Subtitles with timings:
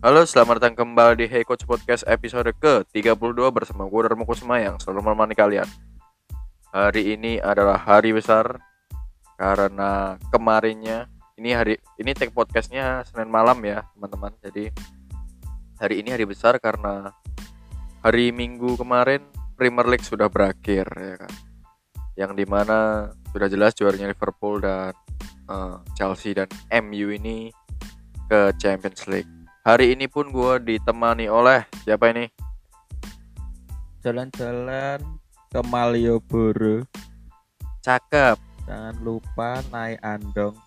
[0.00, 4.80] Halo, selamat datang kembali di Hey Coach Podcast episode ke-32 bersama gue Darmo Kusuma yang
[4.80, 5.68] selalu menemani kalian.
[6.72, 8.64] Hari ini adalah hari besar
[9.36, 11.04] karena kemarinnya
[11.36, 14.32] ini hari ini take podcastnya Senin malam ya teman-teman.
[14.40, 14.72] Jadi
[15.76, 17.12] hari ini hari besar karena
[18.00, 19.20] hari Minggu kemarin
[19.52, 21.32] Premier League sudah berakhir ya kan.
[22.16, 24.96] Yang di mana sudah jelas juaranya Liverpool dan
[25.44, 26.48] uh, Chelsea dan
[26.88, 27.52] MU ini
[28.32, 29.39] ke Champions League
[29.70, 32.26] Hari ini pun gue ditemani oleh siapa ini?
[34.02, 34.98] Jalan-jalan
[35.46, 36.82] ke Malioboro.
[37.78, 38.34] Cakep.
[38.66, 40.58] Jangan lupa naik andong.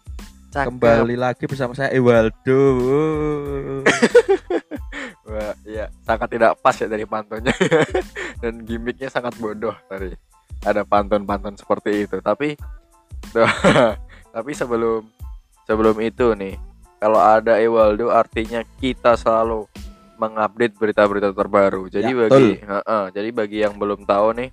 [0.55, 0.71] Cakep.
[0.71, 2.63] Kembali lagi bersama saya Ewaldo.
[5.27, 7.51] Wah, iya, sangat tidak pas ya dari pantunnya.
[8.39, 10.15] Dan gimmicknya sangat bodoh tadi.
[10.63, 12.23] Ada pantun-pantun seperti itu.
[12.23, 12.55] Tapi
[14.39, 15.03] tapi sebelum
[15.67, 16.55] sebelum itu nih,
[17.03, 19.67] kalau ada Ewaldo artinya kita selalu
[20.15, 21.91] mengupdate berita-berita terbaru.
[21.91, 24.49] Jadi Ya, bagi uh, uh, jadi bagi yang belum tahu nih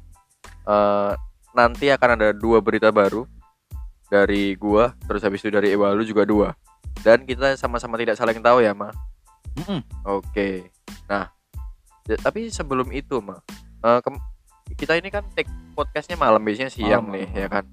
[0.66, 1.14] uh,
[1.54, 3.22] nanti akan ada dua berita baru
[4.10, 6.50] dari gua terus habis itu dari Ewaldo juga dua.
[7.06, 8.90] Dan kita sama-sama tidak saling tahu ya, Ma.
[9.56, 9.80] Mm-mm.
[10.04, 10.68] Oke.
[11.06, 11.30] Nah,
[12.04, 13.38] ya, tapi sebelum itu, Ma.
[13.86, 14.02] uh,
[14.74, 17.40] kita ini kan take podcastnya malam biasanya siang Malam, nih, malam.
[17.40, 17.64] ya kan.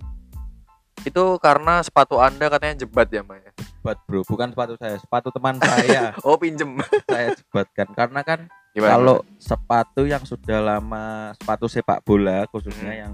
[1.04, 3.52] Itu karena sepatu Anda katanya jebat ya, Ma ya.
[3.80, 6.12] Buat bro, bukan sepatu saya, sepatu teman saya.
[6.28, 6.82] Oh, pinjem.
[7.10, 8.40] saya jebatkan karena kan
[8.72, 8.92] Gimana?
[8.94, 13.02] kalau sepatu yang sudah lama, sepatu sepak bola khususnya Hmm.
[13.02, 13.14] yang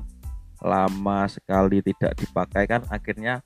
[0.60, 3.44] lama sekali tidak dipakai kan akhirnya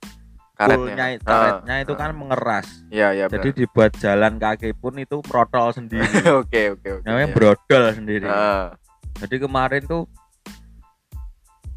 [0.53, 1.97] karetnya, kulnya, Ah, karetnya itu ah.
[1.97, 2.67] kan mengeras.
[2.89, 3.25] Iya, iya.
[3.25, 6.05] Jadi dibuat jalan kaki pun itu merotol sendiri.
[6.07, 6.37] benar.
[6.45, 7.03] Oke, oke, oke.
[7.03, 7.33] namanya iya.
[7.33, 8.25] brodol sendiri.
[8.25, 8.73] Ah,
[9.17, 10.05] Jadi kemarin tuh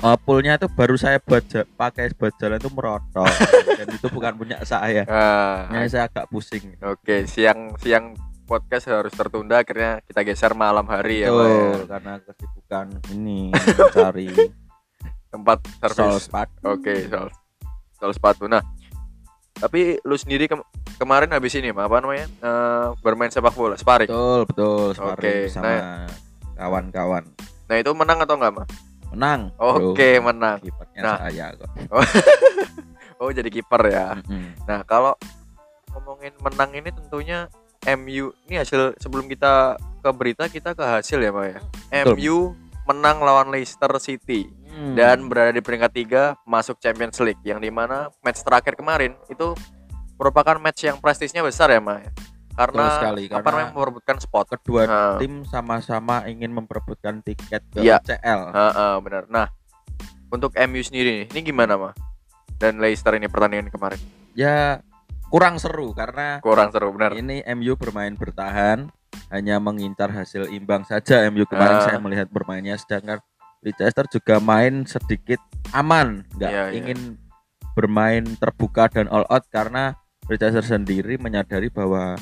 [0.02, 1.44] uh, poolnya itu baru saya buat
[1.76, 3.28] pakai buat jalan itu merotol
[3.78, 5.04] dan itu bukan punya saya.
[5.06, 6.76] ah, Makanya saya agak pusing.
[6.84, 11.46] Oke, siang siang podcast harus tertunda akhirnya kita geser malam hari ya, Ma, ya.
[11.46, 14.28] Betul, karena kesibukan ini mencari
[15.30, 16.26] Tempat servis.
[16.66, 17.30] Oke, soal
[18.02, 18.50] soal sepatu.
[18.50, 18.58] Nah,
[19.54, 20.66] tapi lu sendiri kem-
[20.98, 22.26] kemarin habis ini apa namanya?
[22.26, 24.10] Eh, bermain sepak bola, sparring.
[24.10, 25.70] Betul, betul, sparring Oke, bersama
[26.58, 27.24] kawan-kawan.
[27.70, 28.64] Nah, itu menang atau enggak, Ma?
[29.10, 29.50] Menang.
[29.58, 30.58] Oke, menang.
[30.58, 31.16] Kipernya Nah.
[31.20, 31.70] saya kok.
[33.20, 34.16] Oh, jadi kiper ya.
[34.16, 34.64] Mm-mm.
[34.64, 35.12] Nah, kalau
[35.92, 37.52] ngomongin menang ini tentunya
[37.84, 41.60] MU ini hasil sebelum kita ke berita kita ke hasil ya, Pak ya.
[42.00, 42.16] Betul.
[42.16, 42.36] MU
[42.88, 44.94] menang lawan Leicester City Hmm.
[44.96, 49.52] dan berada di peringkat 3 masuk Champions League yang di mana match terakhir kemarin itu
[50.14, 52.08] merupakan match yang prestisnya besar ya, Pak.
[52.60, 52.66] Ya.
[52.68, 54.46] Karena Betul sekali, apa karena namanya memperebutkan spot.
[54.52, 57.96] kedua Nah, tim sama-sama ingin memperebutkan tiket ke Iya.
[58.04, 58.40] UCL.
[58.52, 59.24] Heeh, benar.
[59.32, 59.46] Nah,
[60.28, 61.96] untuk MU sendiri nih, ini gimana, Mah?
[62.60, 63.96] Dan Leicester ini pertandingan kemarin
[64.36, 64.84] Ya
[65.32, 67.16] kurang seru karena kurang seru benar.
[67.16, 68.92] Ini MU bermain bertahan,
[69.32, 71.84] hanya mengincar hasil imbang saja MU kemarin Ah.
[71.88, 73.18] saya melihat bermainnya sedangkan
[73.60, 75.40] Leicester juga main sedikit
[75.72, 76.64] aman, nggak iya.
[76.72, 77.16] ingin
[77.72, 79.96] bermain terbuka dan all out karena
[80.26, 82.16] Leicester sendiri menyadari bahwa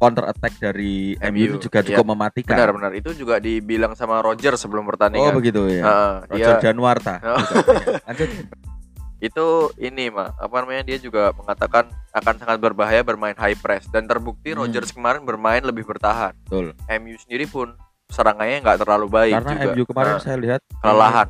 [0.00, 1.86] counter attack dari MU, MU, ini juga iya.
[1.92, 2.56] cukup mematikan.
[2.56, 2.92] Benar, benar.
[2.96, 5.36] Itu juga dibilang sama Roger sebelum Oh pertandingan.
[5.36, 5.84] begitu ya.
[5.84, 7.14] Heeh, Roger dia Januarta.
[7.20, 7.36] Oh.
[8.08, 8.28] Lanjut.
[9.20, 9.46] itu
[9.76, 14.56] ini mah apa namanya dia juga mengatakan akan sangat berbahaya bermain high press dan terbukti
[14.56, 14.64] Hmm.
[14.64, 16.32] Rodgers kemarin bermain lebih bertahan.
[16.48, 16.72] Betul.
[16.88, 17.76] MU sendiri pun
[18.08, 19.70] serangannya nggak terlalu baik Karena juga.
[19.70, 21.28] MU kemarin Nah, saya lihat kelelahan.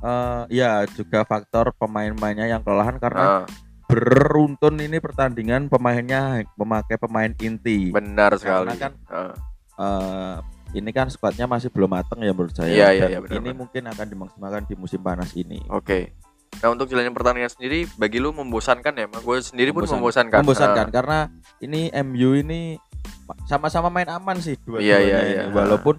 [0.00, 3.44] eh, ya juga faktor pemain-pemainnya yang kelelahan karena Nah,
[3.92, 7.92] beruntun ini pertandingan pemainnya memakai pemain inti.
[7.92, 8.72] benar sekali.
[8.74, 9.34] kan Heeh.
[9.74, 10.36] Eh,
[10.72, 12.72] ini kan skuadnya masih belum matang ya menurut saya.
[12.72, 13.58] Iya, iya, iya, benar, ini benar.
[13.58, 15.60] mungkin akan dimaksimalkan di musim panas ini.
[15.68, 16.16] Oke.
[16.54, 19.04] Nah untuk jalanin pertandingan sendiri bagi lu membosankan ya?
[19.10, 20.40] Gue sendiri pun Membosan- membosankan.
[20.40, 21.18] Membosankan Nah, karena
[21.58, 22.76] ini MU ini
[23.44, 25.32] sama-sama main aman sih Iya, dua-duanya iya, ini.
[25.34, 25.42] iya.
[25.50, 25.96] Walaupun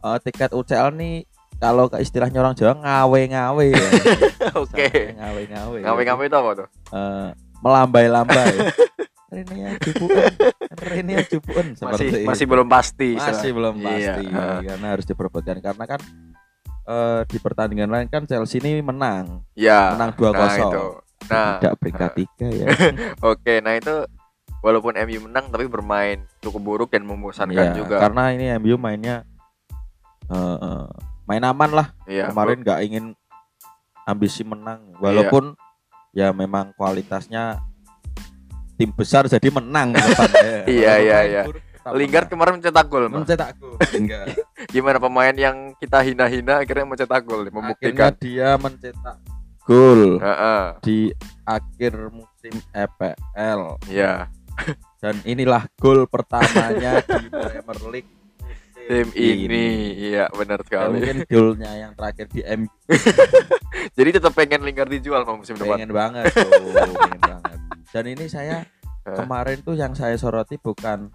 [0.00, 1.14] eh, tiket UCL nih
[1.60, 3.88] kalau ke istilahnya orang Jawa ngawe-ngawe ya.
[4.64, 4.88] Oke.
[4.88, 5.78] Sampai Ngawe-ngawe.
[5.84, 6.68] Ngawe-ngawe itu apa tuh?
[6.90, 7.28] Eh,
[7.60, 8.54] melambai-lambai.
[9.30, 10.32] Rene ya jupuan,
[10.74, 12.50] Rene ya jupuan Masih seperti masih itu.
[12.50, 13.10] belum pasti.
[13.14, 14.58] masih belum Iya, pasti heeh.
[14.66, 16.00] karena harus diperebutkan karena kan
[16.82, 19.94] eh, di pertandingan lain kan Chelsea ini menang Ya.
[19.94, 20.84] menang Nah 2-0 itu.
[21.30, 22.66] Nah, tidak peringkat tiga ya
[23.30, 24.02] Oke, nah itu
[24.58, 28.02] walaupun MU menang tapi bermain cukup buruk dan membosankan Ya, juga.
[28.02, 29.22] karena ini MU mainnya
[30.26, 30.86] eh, eh,
[31.30, 32.34] main aman lah Iya.
[32.34, 33.04] kemarin nggak ingin
[34.02, 35.54] ambisi menang walaupun
[36.10, 37.62] ya memang kualitasnya
[38.74, 39.94] tim besar jadi menang.
[40.66, 41.42] Iya, iya, iya.
[41.92, 44.36] Lingard kemarin mencetak gol, mencetak gol Enggak.
[44.74, 48.12] Gimana pemain yang kita hina-hina akhirnya mencetak gol, akhirnya membuktikan.
[48.18, 49.16] dia mencetak
[49.64, 50.18] gol
[50.82, 51.08] di
[51.46, 54.28] akhir musim EPL Iya.
[55.00, 58.10] dan inilah gol pertamanya di Premier League
[58.90, 59.66] tim ini.
[59.94, 60.90] iya benar Ya, sekali.
[60.92, 62.66] mungkin golnya yang terakhir di M.
[63.96, 65.78] Jadi tetap pengen Lingard dijual mau musim depan.
[65.78, 66.50] Pengen banget tuh
[66.98, 67.56] pengen banget.
[67.88, 68.66] Dan ini saya
[69.06, 71.06] kemarin tuh yang saya soroti bukan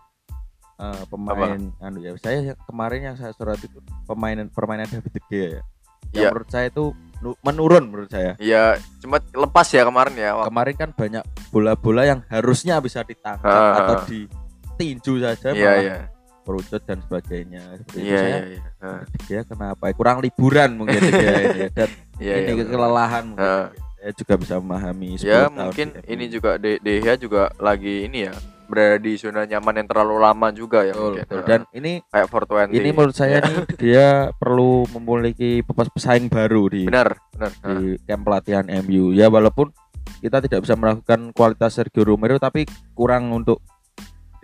[0.76, 5.48] eh, pemain anu ya saya kemarin yang saya soroti itu pemainan permainan David De Gea
[5.52, 5.62] ya.
[6.06, 6.30] Yang Iya.
[6.30, 6.86] menurut saya itu
[7.18, 8.34] nu- menurun menurut saya.
[8.38, 10.32] Iya, cuma lepas ya kemarin ya.
[10.34, 15.82] Wak- kemarin kan banyak bola-bola yang harusnya bisa ditangkap Ah, atau ditinju saja Iya, malah
[15.82, 15.98] iya.
[16.46, 18.62] Merucut dan sebagainya seperti itu Iya, saya iya, iya.
[18.80, 21.68] Ah, dia kenapa kurang liburan mungkin ini ya.
[21.74, 22.54] dan Iya, ini iya.
[22.56, 22.70] benar.
[22.72, 23.68] kelelahan mungkin Ah.
[23.98, 28.24] saya juga bisa memahami 10 Ya, mungkin ini juga De, De Gea juga lagi ini
[28.24, 28.34] ya,
[28.66, 31.26] berada di zona nyaman yang terlalu lama juga ya Betul, mungkin.
[31.26, 31.42] betul.
[31.44, 32.74] Dan ini kayak 420.
[32.76, 37.52] ini menurut saya nih dia perlu memiliki pes- pesaing baru di benar, benar.
[37.58, 39.74] Di camp pelatihan MU ya walaupun
[40.16, 43.62] kita tidak bisa melakukan kualitas Sergio Romero tapi kurang untuk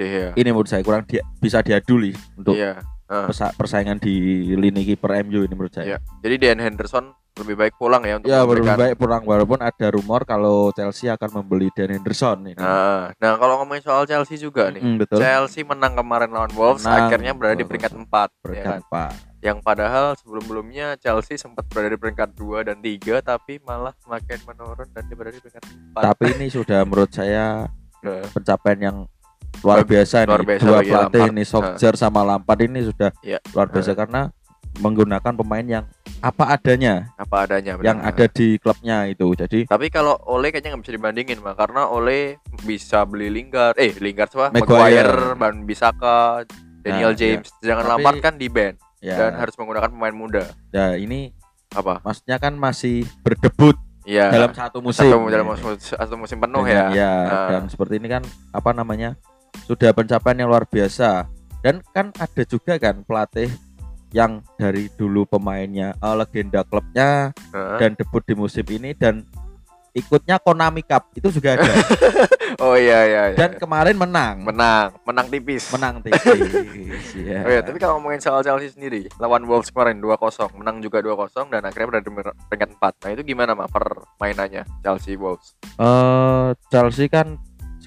[0.01, 0.29] Gea.
[0.33, 2.81] ini menurut saya kurang dia, bisa diaduli untuk Iya.
[3.05, 4.15] ah, pesa- persaingan di
[4.51, 6.01] lini kiper MU ini menurut Iya.
[6.01, 6.19] saya.
[6.21, 9.87] Jadi Dan Henderson lebih baik pulang ya untuk Ya lebih memberikan baik pulang walaupun ada
[9.87, 12.59] rumor kalau Chelsea akan membeli Dan Henderson ini.
[12.59, 14.83] Nah, nah kalau ngomongin soal Chelsea juga nih.
[14.83, 15.17] Mm, betul.
[15.17, 18.03] Chelsea menang kemarin lawan Wolves, Menang, akhirnya berada di peringkat betul.
[18.03, 18.79] 4 ya kan?
[18.83, 19.03] Berapa?
[19.41, 24.87] Yang padahal sebelum-sebelumnya Chelsea sempat berada di peringkat 2 dan 3 tapi malah semakin menurun
[24.91, 25.63] dan dia berada di peringkat
[25.95, 26.03] 4.
[26.03, 27.65] Tapi ini sudah menurut saya
[28.29, 28.97] pencapaian yang
[29.61, 30.47] luar biasa Luar nih.
[30.47, 33.39] biasa Dua bagi pelatih ini Solskjaer sama Lampard ini sudah Iya.
[33.51, 34.21] luar biasa karena
[34.73, 35.85] menggunakan pemain yang
[36.17, 37.85] apa adanya apa adanya benar.
[37.85, 39.27] yang ada di klubnya itu.
[39.33, 43.91] Jadi Tapi kalau Ole kayaknya nggak bisa dibandingin mah karena Ole bisa beli Lingard, eh
[43.93, 44.47] Lingard apa?
[44.53, 45.03] Maguire.
[45.03, 46.47] Maguire, Ban Bisaka,
[46.79, 47.47] Daniel Nah, James.
[47.59, 50.43] Jangan Tapi- Lampard kan di band ya, dan harus menggunakan pemain muda.
[50.69, 51.35] ya ini
[51.69, 51.99] Apa?
[52.01, 54.29] maksudnya kan masih berdebut Iya.
[54.29, 55.03] dalam satu musim.
[55.05, 56.95] satu dalam musim, satu musim penuh Dengan- ya.
[56.95, 57.47] ya, Nah.
[57.49, 59.13] dan seperti ini kan apa namanya
[59.65, 61.29] sudah pencapaian yang luar biasa
[61.61, 63.49] dan kan ada juga kan pelatih
[64.11, 67.77] yang dari dulu pemainnya eh, legenda klubnya Heeh.
[67.79, 69.23] dan debut di musim ini dan
[69.91, 71.67] ikutnya Konami Cup itu juga ada
[72.59, 73.23] Oh iya iya.
[73.31, 73.37] iya.
[73.39, 75.71] dan kemarin menang menang, menang tipis.
[75.71, 77.47] menang tipis ya.
[77.47, 81.47] Oh iya, tapi kalau ngomongin soal Chelsea sendiri, lawan Wolves kemarin 2-0, menang juga 2-0
[81.47, 82.11] dan akhirnya berada di
[82.51, 83.01] peringkat 4.
[83.07, 85.55] Nah, itu gimana, Mak, permainannya Chelsea Wolves?
[85.79, 87.39] Eh, Chelsea kan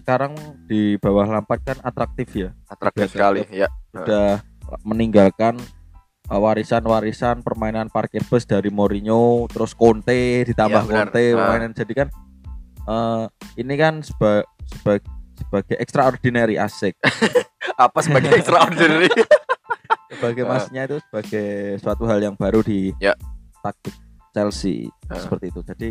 [0.05, 3.15] sekarang di bawah Lampard kan atraktif ya Atraktif Biasa.
[3.17, 3.73] sekali, ya.
[3.89, 4.45] sudah
[4.85, 5.57] meninggalkan
[6.27, 11.09] uh, warisan-warisan permainan parkir bus dari Mourinho terus Conte ditambah benar.
[11.09, 11.37] Conte Nah.
[11.39, 12.09] permainan jadi kan
[12.85, 13.25] eh,
[13.57, 15.01] ini kan seba, seba-
[15.35, 16.95] sebagai extraordinary asik
[17.81, 19.09] Apa sebagai extraordinary?
[20.13, 20.51] sebagai Nah.
[20.55, 21.49] maksudnya itu sebagai
[21.81, 23.17] suatu hal yang baru di Ya.
[23.61, 23.97] taktik
[24.31, 25.17] Chelsea Nah.
[25.17, 25.89] seperti itu jadi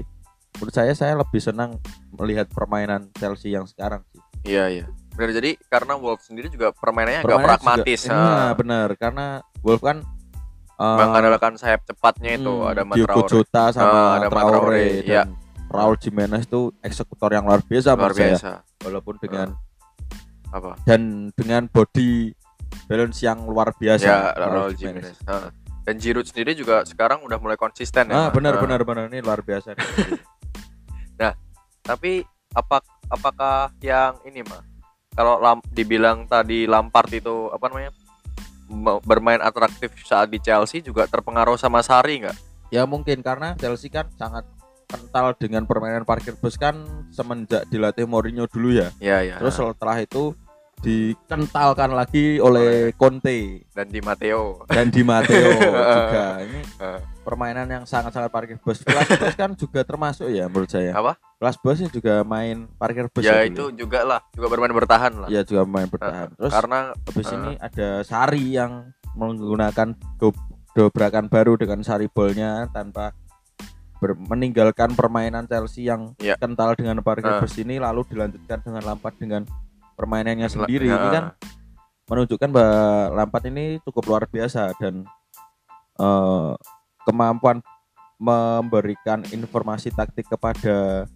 [0.55, 1.77] menurut saya saya lebih senang
[2.11, 4.85] melihat permainan Chelsea yang sekarang sih iya, iya.
[5.11, 8.01] Benar jadi karena Wolves sendiri juga permainannya agak pragmatis.
[8.03, 8.17] juga-.
[8.17, 9.25] Iya, benar karena
[9.61, 10.01] Wolf kan
[10.73, 13.21] eh, mengandalkan sayap cepatnya itu Hmm, ada Diogo.
[13.23, 15.23] Jota sama Ah, ada Traore, Matraore, dan iya.
[15.69, 18.29] Raul Jimenez itu eksekutor yang luar biasa luar menurut saya.
[18.31, 18.51] biasa.
[18.83, 19.47] walaupun dengan
[20.49, 20.71] Apa?
[20.83, 21.01] dan
[21.31, 22.33] dengan body
[22.83, 25.13] balance yang luar biasa Ya, Raul Jimenez.
[25.23, 25.53] Ah.
[25.83, 28.17] Dan Giroud sendiri juga sekarang udah mulai konsisten ya.
[28.17, 29.83] Ah, benar benar benar ini luar biasa nih.
[31.83, 34.61] Tapi apa apakah yang ini mah
[35.13, 37.91] kalau lam, dibilang tadi Lampard itu apa namanya
[39.05, 42.37] bermain atraktif saat di Chelsea juga terpengaruh sama Sari nggak?
[42.73, 44.49] ya mungkin karena Chelsea kan sangat
[44.89, 46.73] kental dengan permainan parkir bus kan
[47.13, 49.37] semenjak dilatih Mourinho dulu ya Ya ya.
[49.37, 50.33] terus setelah itu
[50.83, 54.67] dikentalkan lagi oleh Conte dan di Matteo.
[54.67, 55.55] dan Di Matteo
[55.95, 56.59] juga ini
[57.19, 61.15] permainan yang sangat-sangat parkir bus kelas bus kan juga termasuk ya menurut saya Apa?
[61.39, 63.47] kelas busnya juga main parkir bus ya dulu.
[63.47, 65.27] itu juga lah, juga bermain bertahan lah.
[65.27, 67.33] ya juga main bertahan terus Karena habis eh.
[67.33, 69.87] ini ada Sari yang menggunakan
[70.17, 70.35] do-
[70.71, 73.15] dobrakan baru dengan Sari bolnya tanpa
[74.03, 76.35] meninggalkan permainan Chelsea yang Ya.
[76.35, 79.47] kental dengan parkir bus ini lalu dilanjutkan dengan Lampard dengan
[80.03, 80.99] permainannya sendiri Ya.
[80.99, 81.25] ini kan
[82.03, 82.79] menunjukkan bahwa
[83.15, 85.07] Lampard ini cukup luar biasa dan
[85.95, 86.51] eh,
[87.03, 87.63] kemampuan
[88.17, 91.07] memberikan informasi taktik kepada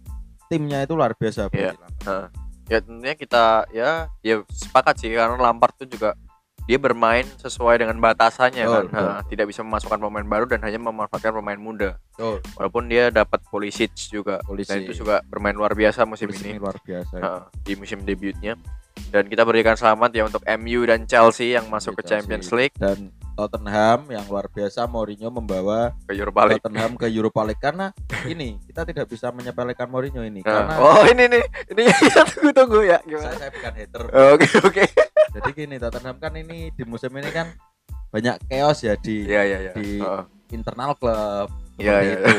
[0.46, 1.76] timnya itu luar biasa Iya.
[1.76, 2.32] Lampard.
[2.68, 3.90] ya tentunya kita ya
[4.20, 6.12] ya sepakat sih karena Lampard tuh juga
[6.68, 8.84] dia bermain sesuai dengan batasannya Betul, kan.
[8.86, 9.08] betul.
[9.08, 11.96] Nah, tidak bisa memasukkan pemain baru dan hanya memanfaatkan pemain muda.
[12.12, 12.44] Betul.
[12.54, 14.36] Walaupun dia dapat Pulisic juga.
[14.44, 14.68] Pulisic.
[14.70, 16.60] Dan itu juga bermain luar biasa musim Musim ini.
[16.60, 18.52] luar biasa Heeh, di musim debutnya.
[19.08, 22.28] Dan kita berikan selamat ya untuk MU dan Chelsea yang masuk ke Chelsea.
[22.28, 22.76] Champions League.
[22.76, 26.58] dan Tottenham yang luar biasa Mourinho membawa ke Europa League.
[26.58, 27.94] Tottenham ke Europa League karena
[28.28, 31.82] ini kita tidak bisa menyepelekan Mourinho ini Nah, karena oh ini nih, ini
[32.18, 33.32] tunggu tunggu ya saya, gimana?
[33.32, 34.02] saya bukan hater.
[34.34, 34.84] Oke oke.
[35.28, 37.52] Jadi gini Tottenham kan ini di musim ini kan
[38.08, 39.72] banyak chaos ya di Iya iya iya.
[39.72, 40.24] Di- Heeh.
[40.50, 42.16] internal klub Iya, seperti iya.
[42.16, 42.34] itu.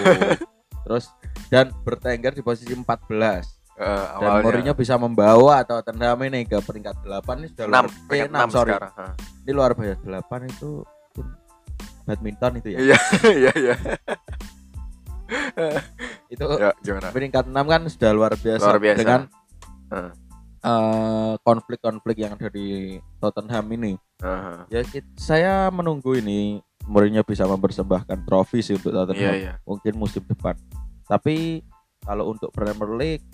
[0.81, 1.05] Terus
[1.48, 3.46] dan bertengger di posisi 14
[3.77, 4.41] Heeh, dan.
[4.41, 8.36] Mourinho bisa membawa Tottenham ini ke peringkat 8 ini sudah enam, luar, eh, peringkat 6,
[8.36, 8.72] enam sorry.
[8.72, 8.91] sekarang.
[8.91, 9.13] Heeh.
[9.39, 10.69] Ini luar biasa 8 itu
[12.03, 12.79] badminton itu ya.
[12.81, 12.98] Iya
[13.39, 13.75] iya iya.
[16.27, 17.08] Itu Ya gimana?
[17.10, 18.98] peringkat 6 kan sudah luar biasa, Luar biasa.
[18.98, 19.22] dengan
[20.60, 23.96] Eh, konflik-konflik yang ada di Tottenham ini.
[24.20, 24.60] Heeh.
[24.68, 24.82] Ya
[25.16, 29.54] saya menunggu ini Mourinho bisa mempersembahkan trofi sih untuk Tottenham iya.
[29.63, 30.60] mungkin musim depan.
[31.08, 31.63] Tapi
[32.04, 33.25] kalau untuk Premier League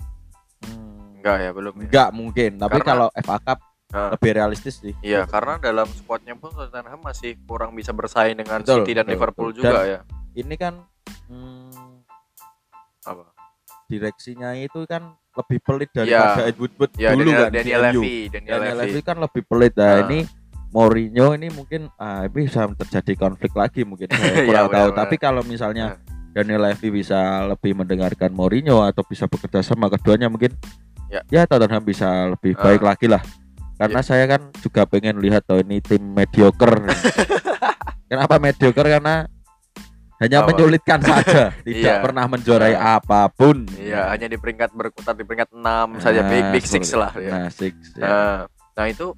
[0.69, 1.73] hmm, Enggak ya belum.
[1.73, 1.83] Ya.
[1.89, 2.51] enggak mungkin.
[2.61, 4.09] Tapi Karena- kalau FA Cup Heeh.
[4.13, 4.93] lebih realistis sih.
[5.01, 9.13] Iya, karena dalam squadnya pun Tottenham masih kurang bisa bersaing dengan Betul, City dan betul,
[9.17, 9.65] Liverpool betul.
[9.65, 9.99] juga ya.
[10.37, 10.73] Ini kan
[11.25, 12.05] hmm,
[13.01, 13.33] Apa?
[13.89, 17.51] direksinya itu kan lebih pelit daripada Ed Woodward Ya dulu Daniel, kan.
[17.51, 17.81] Daniel.
[17.81, 18.89] Levy, Daniel, Daniel Levy.
[18.89, 19.73] Levy kan lebih pelit.
[19.75, 19.97] Nah, Ah.
[20.03, 20.19] ini
[20.69, 24.71] Mourinho ini mungkin ah, bisa terjadi konflik lagi mungkin saya Iya, kurang tahu.
[24.71, 24.99] benar-benar.
[24.99, 25.85] Tapi kalau misalnya
[26.31, 30.51] Daniel Levy bisa lebih mendengarkan Mourinho atau bisa bekerja sama keduanya mungkin
[31.05, 31.21] Ya.
[31.29, 32.63] ya Tottenham bisa lebih Ah.
[32.65, 33.21] baik lagi lah.
[33.75, 36.79] Karena saya kan juga pengen lihat tuh ini tim mediocre.
[38.09, 38.87] Kenapa mediocre?
[38.89, 39.27] Karena
[40.25, 40.49] hanya Apa?
[40.49, 42.01] menyulitkan saja, tidak Iya.
[42.01, 42.97] pernah menjuarai Ah.
[42.97, 43.63] apa pun.
[43.71, 45.63] Iya, hanya di peringkat berkutat di peringkat 6
[45.97, 47.31] saja Nah, big big six lah ya.
[47.31, 47.73] Nah, six.
[47.93, 48.01] ya.
[48.01, 48.37] Nah,
[48.73, 49.13] nah itu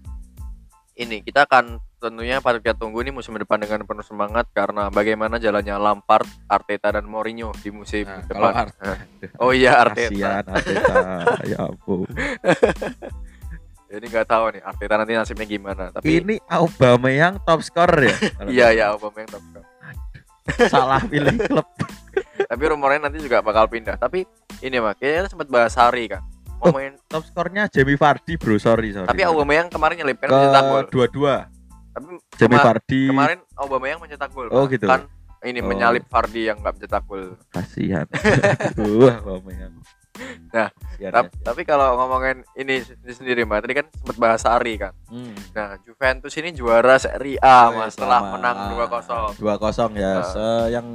[0.96, 5.36] ini kita akan tentunya patut kita tunggu nih musim depan dengan penuh semangat karena bagaimana
[5.36, 8.54] jalannya Lampard, Arteta dan Mourinho di musim Nah, depan.
[8.54, 8.98] Arte- Nah,
[9.40, 10.10] oh iya Arteta.
[10.12, 10.98] Kasihan Arteta.
[11.44, 12.06] ya ampun.
[13.88, 15.84] Jadi nggak tahu nih Arteta nanti nasibnya gimana.
[15.90, 18.16] Tapi Ini Aubameyang top scorer ya?
[18.46, 19.66] Iya ya Aubameyang top scorer.
[20.68, 21.68] Salah pilih klub.
[22.39, 23.96] Tapi rumornya nanti juga bakal pindah.
[23.96, 24.24] Tapi
[24.60, 26.24] ini mah kayaknya sempat bahas hari kan.
[26.58, 29.06] Ngomongin Top skornya Jamie Vardy bro, sorry sorry.
[29.06, 30.86] tapi Aubameyang kemarin nyelipkan ke mencetak gol.
[30.89, 31.36] dua-dua.
[31.92, 34.50] Tapi Jamie Vardy kemarin Aubameyang mencetak gol.
[34.50, 34.72] Oh, Pak.
[34.72, 34.86] gitu.
[34.86, 35.06] Kan
[35.44, 35.70] ini Oh.
[35.70, 37.38] menyalip Vardy yang nggak mencetak gol.
[37.51, 38.10] kasihan.
[38.74, 39.77] Aduh, Aubameyang.
[40.50, 41.44] Nah, Tap- ya.
[41.44, 45.36] tapi kalau ngomongin ini ini sendiri mbak tadi kan sempat bahas Ari kan Hmm.
[45.52, 50.14] nah Juventus ini juara Serie A Oh, mas ya, setelah menang 2-0 2-0 ya.
[50.20, 50.66] Nah.
[50.68, 50.86] Yang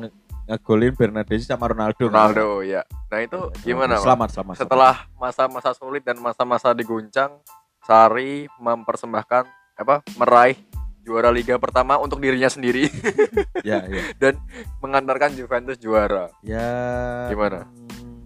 [0.43, 2.03] ngegolin Bernadesi sama Ronaldo.
[2.05, 4.03] Ronaldo ya nah itu gimana Mas?
[4.03, 4.55] Selamat, selamat.
[4.59, 7.39] setelah masa-masa sulit dan masa-masa diguncang
[7.83, 10.55] Sari mempersembahkan apa meraih
[11.03, 12.87] juara liga pertama untuk dirinya sendiri
[13.67, 14.31] ya, ya.
[14.79, 17.67] mengantarkan Juventus juara Ya Gimana?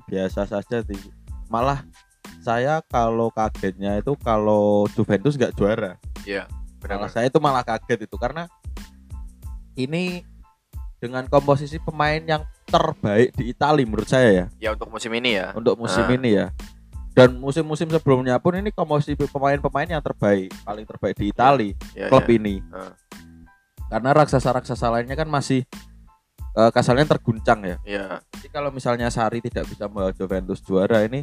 [0.07, 0.99] Biasa saja sih.
[1.51, 1.83] Malah
[2.43, 5.99] saya kalau kagetnya itu kalau Juventus nggak juara.
[6.27, 6.47] iya
[6.83, 8.47] Malah benar saya itu malah kaget itu karena
[9.75, 10.23] ini
[11.03, 15.53] dengan komposisi pemain yang terbaik di Italia menurut saya ya ya untuk musim ini ya
[15.55, 16.15] untuk musim Ah.
[16.15, 16.49] ini ya.
[17.17, 22.29] Dan musim-musim sebelumnya pun ini komposisi pemain-pemain yang terbaik, paling terbaik di Italia ya, klub
[22.29, 22.37] ya.
[22.37, 22.61] ini.
[22.69, 22.93] Ah.
[23.89, 25.65] Karena raksasa-raksasa lainnya kan masih
[26.57, 27.77] eh, kasalnya terguncang ya.
[27.83, 28.07] Iya.
[28.33, 31.23] Jadi kalau misalnya Sari tidak bisa membawa Juventus juara ini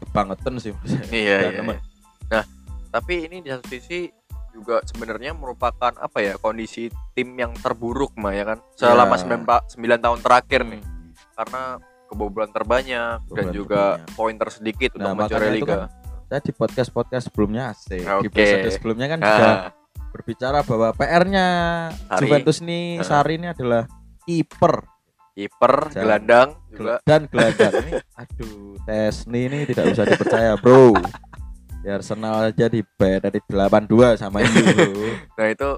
[0.00, 0.72] kebangetan sih.
[1.10, 1.80] Iya, Dan iya, iya.
[2.26, 2.44] Nah,
[2.90, 4.08] tapi ini di satu sisi
[4.50, 9.34] juga sebenarnya merupakan apa ya kondisi tim yang terburuk mah ya kan selama Ya.
[9.42, 9.42] 9,
[9.74, 11.10] 9 tahun terakhir nih Hmm.
[11.34, 11.62] karena
[12.06, 14.14] kebobolan terbanyak dan Kebobolan juga terbanyak.
[14.14, 15.74] poin tersedikit Nah, untuk itu liga.
[15.74, 15.90] kan
[16.24, 18.00] Saya di podcast-podcast sebelumnya asik.
[18.00, 18.26] Di Oke.
[18.32, 19.58] episode sebelumnya kan juga Nah,
[20.14, 21.46] berbicara bahwa PR-nya.
[22.22, 23.06] Juventus ini Ah.
[23.18, 23.90] Sari ini adalah
[24.22, 24.94] kiper
[25.34, 27.92] kiper, gelandang juga dan gelandang ini
[28.22, 30.94] aduh Tesni ini tidak bisa dipercaya bro
[31.82, 34.94] di Arsenal aja dibayar dari 82 sama ini bro
[35.42, 35.68] Nah, itu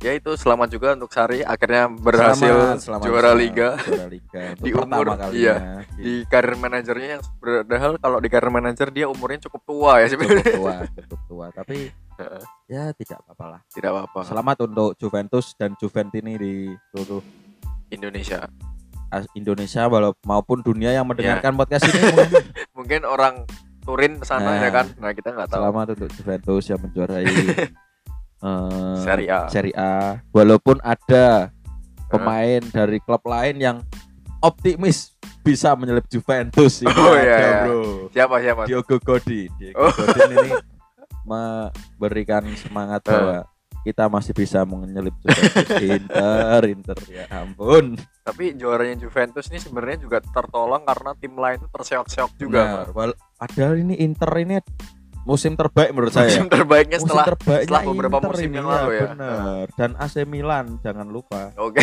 [0.00, 3.42] ya itu selamat juga untuk Sari akhirnya berhasil Selamat, selamat, juara selamat.
[3.42, 5.56] liga juara liga Di umur, kalinya iya.
[5.98, 10.06] di, di karir manajernya yang padahal kalau di karir manajer dia umurnya cukup tua ya
[10.06, 10.46] sebenarnya.
[10.46, 11.90] cukup tua cukup tua tapi
[12.66, 14.20] Ya tidak apa-apa lah Tidak apa-apa.
[14.22, 16.52] selamat untuk Juventus dan Juventini di
[16.88, 17.22] seluruh
[17.88, 18.46] Indonesia.
[19.08, 22.30] as- Indonesia walau maupun dunia yang mendengarkan podcast ini mungkin
[22.72, 23.34] Mungkin orang
[23.80, 24.60] Turin sana Nah.
[24.60, 24.86] ya kan.
[24.94, 25.58] Nah, kita nggak tahu.
[25.58, 29.40] selamat untuk Juventus yang menjuarai eh, Serie A.
[29.48, 30.20] Serie A.
[30.30, 31.50] Walaupun ada
[32.06, 33.76] pemain dari klub lain yang
[34.38, 37.60] optimis bisa menyelip Juventus Oh, ada, iya, iya.
[37.64, 37.80] bro.
[38.10, 38.62] Siapa siapa?
[38.64, 39.48] Diogo Godin.
[39.56, 39.90] Diogo Oh.
[39.90, 40.50] Godin ini
[41.22, 43.10] memberikan semangat Eh.
[43.10, 43.38] bahwa
[43.80, 47.96] kita masih bisa menyelip Juventus Inter, Inter ya ampun.
[48.20, 52.84] Tapi juaranya Juventus ini sebenarnya juga tertolong karena tim lain itu terseok-seok juga.
[52.90, 54.60] Wal- padahal ini Inter ini
[55.20, 56.28] musim terbaik menurut saya.
[56.28, 59.06] musim terbaiknya Musim setelah terbaiknya setelah beberapa Inter musim yang lalu ya.
[59.08, 59.64] Bener.
[59.72, 61.40] Dan AC Milan jangan lupa.
[61.56, 61.80] Oke.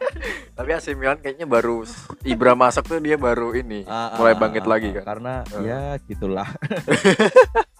[0.58, 1.82] Tapi AC Milan kayaknya baru
[2.22, 5.04] Ibra masuk tuh dia baru ini Ah, mulai ah, bangkit ah, lagi ah, kan.
[5.10, 5.58] Karena Ah.
[5.60, 6.46] ya gitulah.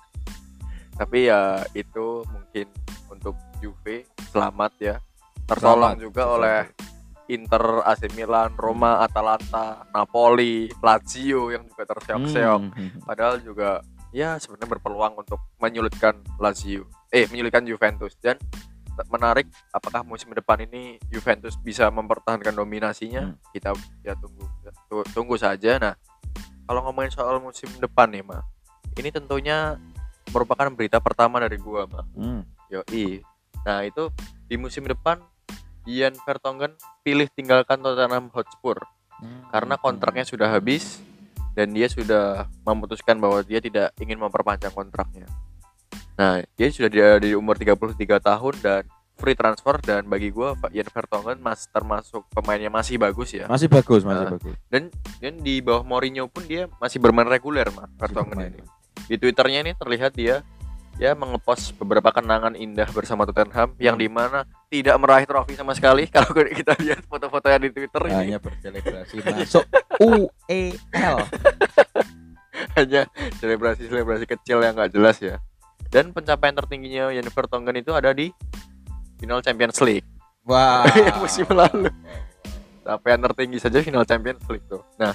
[0.92, 1.40] Tapi ya
[1.72, 2.66] itu mungkin
[3.08, 4.96] untuk Juve selamat ya.
[5.44, 6.36] Tertolong Selamat, juga selamat.
[6.36, 6.58] oleh
[7.28, 12.60] Inter, AC Milan, Roma, Atalanta, Napoli, Lazio yang juga terseok-seok.
[12.68, 12.90] Hmm.
[13.02, 13.80] Padahal juga
[14.12, 16.84] ya sebenarnya berpeluang untuk menyulitkan Lazio.
[17.08, 18.36] Eh, menyulitkan Juventus dan
[19.08, 23.32] menarik apakah musim depan ini Juventus bisa mempertahankan dominasinya?
[23.32, 23.36] Hmm.
[23.50, 23.72] Kita
[24.04, 24.44] ya tunggu
[24.88, 25.80] tu- tunggu saja.
[25.80, 25.94] Nah,
[26.62, 28.44] kalau ngomongin soal musim depan nih, Ma.
[28.92, 29.80] Ini tentunya
[30.30, 32.06] merupakan berita pertama dari gua, Ma.
[32.14, 32.46] Hmm.
[32.68, 33.20] Yoi.
[33.62, 34.10] Nah, itu
[34.46, 35.18] di musim depan
[35.82, 38.78] Ian Vertonghen pilih tinggalkan Tottenham Hotspur
[39.50, 40.98] karena kontraknya sudah habis
[41.54, 45.30] dan dia sudah memutuskan bahwa dia tidak ingin memperpanjang kontraknya.
[46.14, 48.82] Nah, dia sudah di, di umur 33 tahun dan
[49.14, 53.46] free transfer dan bagi gua Ian Vertonghen mas termasuk pemainnya masih bagus ya.
[53.46, 54.32] masih bagus, masih Ah.
[54.34, 54.54] bagus.
[54.66, 54.90] Dan
[55.22, 58.62] dan di bawah Mourinho pun dia masih bermain reguler, Mas Vertonghen ini.
[59.08, 60.40] Di Twitternya ini terlihat dia
[61.00, 64.04] ya mengepost beberapa kenangan indah bersama Tottenham yang Hmm.
[64.04, 68.38] di mana tidak meraih trofi sama sekali kalau kita lihat foto-fotonya di Twitter ini Hanya
[68.38, 69.64] berselebrasi masuk
[69.98, 71.16] UEL.
[72.78, 73.08] hanya
[73.40, 75.40] selebrasi-selebrasi kecil yang nggak jelas ya.
[75.92, 78.32] Dan pencapaian tertingginya Jan Vertonghen itu ada di
[79.20, 80.06] final Champions League
[80.42, 80.82] Wah.
[81.22, 81.88] musim lalu.
[82.82, 84.82] Capaian tertinggi saja final Champions League tuh.
[84.98, 85.14] Nah,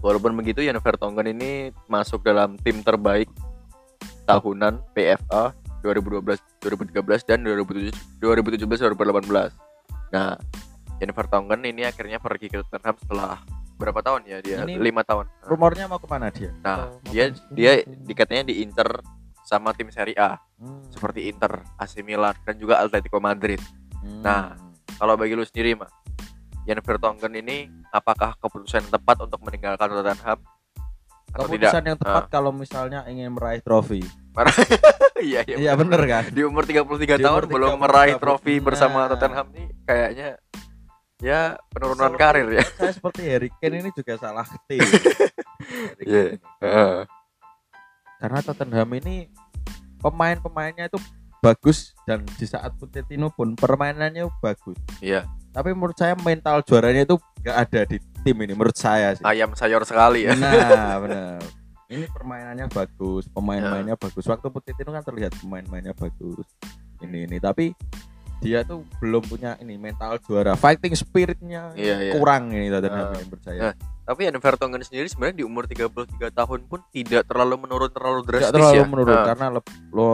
[0.00, 3.28] walaupun begitu Jan Vertonghen ini masuk dalam tim terbaik
[4.26, 9.54] tahunan PFA 2012, 2013 dan 2017 2017 2018.
[10.12, 10.34] Nah,
[10.98, 13.38] Jan Vertonghen ini akhirnya pergi ke Tottenham setelah
[13.76, 14.64] berapa tahun ya dia?
[14.64, 15.28] Ini lima tahun.
[15.44, 16.50] Rumornya mau ke mana dia?
[16.64, 19.04] Nah, mau dia dia dikatanya di Inter
[19.46, 20.88] sama tim Serie A Hmm.
[20.88, 23.60] seperti Inter, AC Milan dan juga Atletico Madrid.
[24.00, 24.24] Hmm.
[24.24, 24.44] Nah,
[24.96, 25.92] Kalau bagi lu sendiri, mah,
[26.66, 30.38] Jan Vertonghen ini apakah keputusan yang tepat untuk meninggalkan Tottenham
[31.30, 31.70] atau tidak?
[31.70, 34.02] keputusan yang tepat kalau misalnya ingin meraih trofi.
[35.16, 35.56] Iya, iya.
[35.56, 36.28] Iya bener kan?
[36.28, 36.76] Di umur 33
[37.16, 40.28] Di tahun umur belum 33 meraih trofi bersama Tottenham nih kayaknya
[41.24, 42.64] ya penurunan Seperti- karir ya.
[42.76, 44.84] Saya seperti Harry Kane ini juga salah ketik.
[46.04, 46.36] Iya.
[48.20, 49.32] Karena Tottenham ini
[49.98, 51.00] pemain-pemainnya itu
[51.40, 54.76] bagus dan di saat Pochettino pun permainannya bagus.
[55.00, 55.24] Iya,
[55.56, 59.24] Tapi menurut saya mental juaranya itu nggak ada di tim ini menurut saya sih.
[59.24, 60.36] ayam sayur sekali ya.
[60.36, 61.40] Nah, benar.
[61.86, 63.32] Ini permainannya bagus, Ya.
[63.32, 64.26] pemain-pemainnya bagus.
[64.26, 66.44] Waktu Pochettino kan terlihat pemain-pemainnya bagus.
[66.98, 67.72] Ini ini tapi
[68.36, 72.12] dia tuh belum punya ini mental juara, fighting spiritnya Iya, iya.
[72.12, 73.14] kurang ini Tottenham Ah.
[73.14, 73.60] ini menurut saya.
[73.62, 75.90] Nah, Tapi Jan Vertonghen sendiri sebenarnya di umur 33
[76.30, 78.86] tahun pun tidak terlalu menurun terlalu drastis Tidak terlalu ya.
[78.86, 79.46] menurun Nah, karena
[79.90, 80.06] lo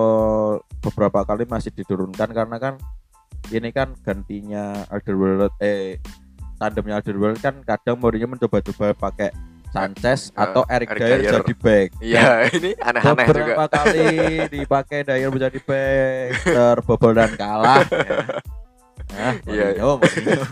[0.79, 2.75] beberapa kali masih diturunkan karena kan
[3.51, 5.99] ini kan gantinya Alderweireld eh
[6.57, 9.35] tandemnya Alderweireld kan kadang Mourinho mencoba-coba pakai
[9.73, 11.33] Sanchez Ah, atau Eric Eric Dyer Dyer.
[11.41, 11.89] jadi back.
[11.99, 12.29] Iya,
[12.61, 13.33] ini aneh-aneh juga.
[13.33, 14.05] beberapa kali
[14.61, 17.81] dipakai Dyer menjadi back terbobol dan kalah.
[18.05, 18.21] ya.
[19.11, 20.43] Nah, Iya, Mourinho, Mourinho.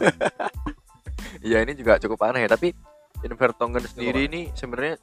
[1.40, 2.72] Iya, ini juga cukup aneh ya, tapi
[3.20, 4.96] Jan Vertonghen sendiri ini sebenarnya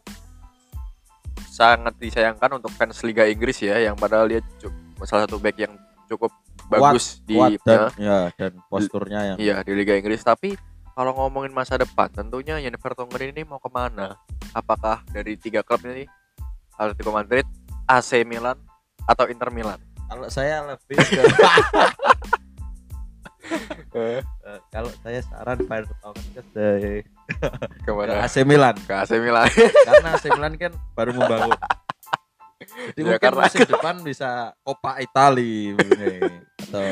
[1.47, 4.73] sangat disayangkan untuk fans Liga Inggris ya, yang padahal dia cu-
[5.05, 5.73] salah satu back yang
[6.05, 6.33] cukup
[6.67, 10.21] bagus di Kuat dan ya, ya dan posturnya yang iya di Liga Inggris.
[10.21, 10.59] Tapi
[10.91, 14.17] kalau ngomongin masa depan, tentunya Jan Vertonghen ini mau ke mana?
[14.51, 16.09] Apakah dari tiga klub ini,
[16.73, 17.45] Atletico Madrid,
[17.85, 18.57] AC Milan,
[19.05, 19.79] atau Inter Milan?
[20.07, 21.21] kalau saya lebih ke
[23.97, 24.21] Eh,
[24.69, 26.91] kalau saya saran Vertonghen ke ke
[27.81, 28.21] Ke mana?
[28.27, 29.47] AC Milan Ke AC Milan.
[29.87, 31.55] karena AC Milan kan baru membangun.
[32.57, 36.13] Jadi Ya, mungkin karena- musim depan bisa Coppa Italia ini,
[36.57, 36.85] atau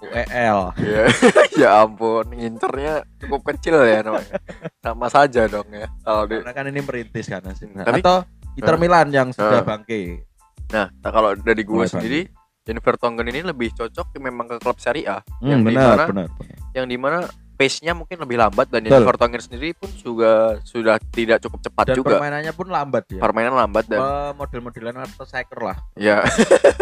[0.00, 0.58] UEL.
[0.76, 1.02] Iya.
[1.60, 4.38] ya ampun, ngincernya cukup kecil ya namanya.
[4.78, 5.88] Sama saja dong ya.
[6.00, 7.82] Kalau di Karena kan ini merintis kan Milan.
[7.82, 8.16] Tapi- atau
[8.54, 8.80] Inter Eh.
[8.80, 9.66] Milan yang sudah Eh.
[9.66, 10.22] bangkit.
[10.70, 12.20] Nah, nah kalau dari gue sendiri,
[12.64, 16.04] Jan Vertonghen ini lebih cocok memang ke klub Serie A, Hmm, yang benar, di mana
[16.06, 16.56] benar, benar.
[16.72, 17.18] yang di mana
[17.54, 19.06] pace-nya mungkin lebih lambat dan Betul.
[19.06, 22.18] Vertonghen sendiri pun juga sudah tidak cukup cepat Dan juga.
[22.18, 23.20] permainannya pun lambat ya.
[23.20, 24.00] Permainan lambat dan
[24.34, 25.76] model-modelan atau striker lah.
[25.94, 26.20] ya,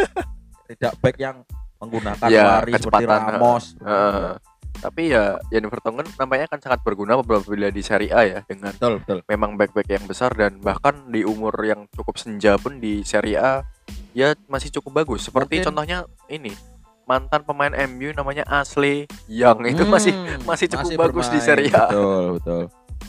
[0.69, 1.37] Tidak back yang
[1.77, 3.77] menggunakan Ya, lari seperti Ramos.
[3.77, 4.33] eh,
[4.73, 8.99] tapi ya Jan Vertonghen nampaknya akan sangat berguna apabila di Serie A ya dengan Betul,
[8.99, 9.19] betul.
[9.29, 13.69] memang back-back yang besar dan bahkan di umur yang cukup senja pun di Serie A
[14.13, 15.29] ya masih cukup bagus.
[15.29, 16.57] Seperti Mungkin- contohnya ini
[17.05, 21.71] mantan pemain MU namanya Ashley Young itu masih Hmm, masih cukup bagus di bermain, Serie
[21.73, 21.87] A.
[21.87, 22.63] Betul, betul.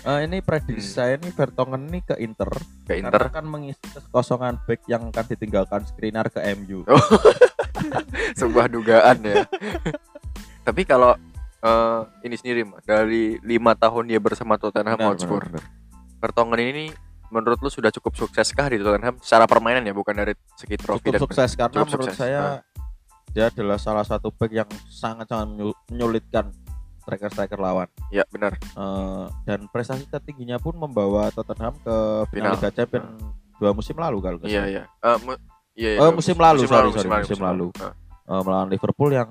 [0.03, 0.97] Eh, ini prediksi Hmm.
[0.97, 2.49] saya nih Vertonghen ini ke Inter
[2.83, 3.13] ke Inter.
[3.13, 6.81] Karena kan mengisi kekosongan back yang akan ditinggalkan Skriniar ke MU.
[6.83, 6.97] Oh.
[8.39, 9.45] Sebuah dugaan ya.
[10.67, 11.13] Tapi kalau
[11.59, 16.19] eh, ini sendiri dari lima tahun dia bersama Tottenham Benar, Hotspur, benar, benar.
[16.19, 16.85] Vertonghen ini
[17.29, 21.13] menurut lu sudah cukup sukseskah di Tottenham secara permainan ya bukan dari segi trofi Cukup
[21.13, 22.19] dan sukses karena cukup menurut sukses.
[22.19, 22.39] saya.
[23.31, 26.51] Dia adalah salah satu back yang sangat-sangat menyu- menyulitkan
[26.99, 27.87] striker-striker lawan.
[28.09, 31.95] ya benar Eh, dan prestasi tertingginya pun membawa Tottenham ke
[32.27, 32.27] Final.
[32.29, 33.07] final Liga Champions
[33.55, 34.69] dua musim lalu kalau nggak iya salah.
[34.69, 35.41] iya Eh, mu-
[35.73, 37.67] iya, iya, Oh, dua musim lalu, sorry, sorry, lalu, musim lalu.
[37.77, 37.93] Ah.
[38.25, 39.29] Eh, melawan Liverpool yang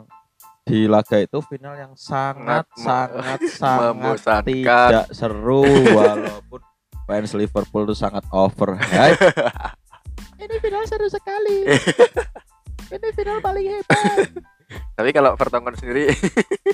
[0.62, 4.44] di laga itu final yang sangat Sangat me- sangat sangat membosankan.
[4.46, 6.60] tidak seru walaupun
[7.02, 9.18] fans Liverpool itu sangat overhype.
[10.38, 11.66] Ini final seru sekali.
[12.92, 14.28] Ini final paling hebat.
[14.96, 16.08] Tapi kalau Vertonghen sendiri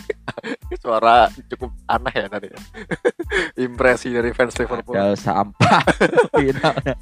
[0.83, 2.48] suara cukup aneh ya tadi.
[3.64, 4.94] Impresi dari fans Liverpool.
[4.94, 5.83] Padahal sampah
[6.33, 6.94] finalnya.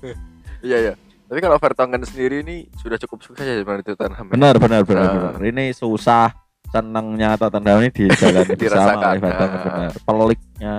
[0.61, 0.95] Iya iya.
[1.27, 4.27] Tapi kalau Vertonghen sendiri ini sudah cukup sukses ya sebenarnya di Tottenham.
[4.27, 4.33] ya?
[4.33, 5.13] Benar benar benar, Ah.
[5.33, 5.43] benar.
[5.43, 6.27] Ini susah
[6.67, 9.05] senangnya Tottenham ini dijalani bersama Dirasakan.
[9.07, 9.65] oleh Vertonghen Ah.
[9.67, 9.91] benar.
[10.01, 10.75] Peliknya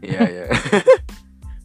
[0.00, 0.44] Iya iya.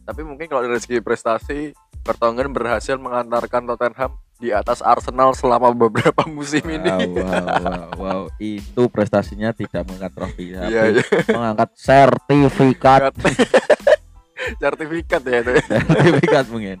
[0.02, 1.70] Tapi mungkin kalau dari segi prestasi
[2.00, 6.88] Vertonghen berhasil mengantarkan Tottenham di atas Arsenal selama beberapa musim wow, ini.
[6.88, 8.20] wow, wow, wow.
[8.40, 10.82] Itu prestasinya tidak mengangkat trofi, tapi iya.
[11.28, 13.12] mengangkat sertifikat.
[14.60, 15.52] Sertifikat ya itu.
[15.68, 16.78] sertifikat mungkin.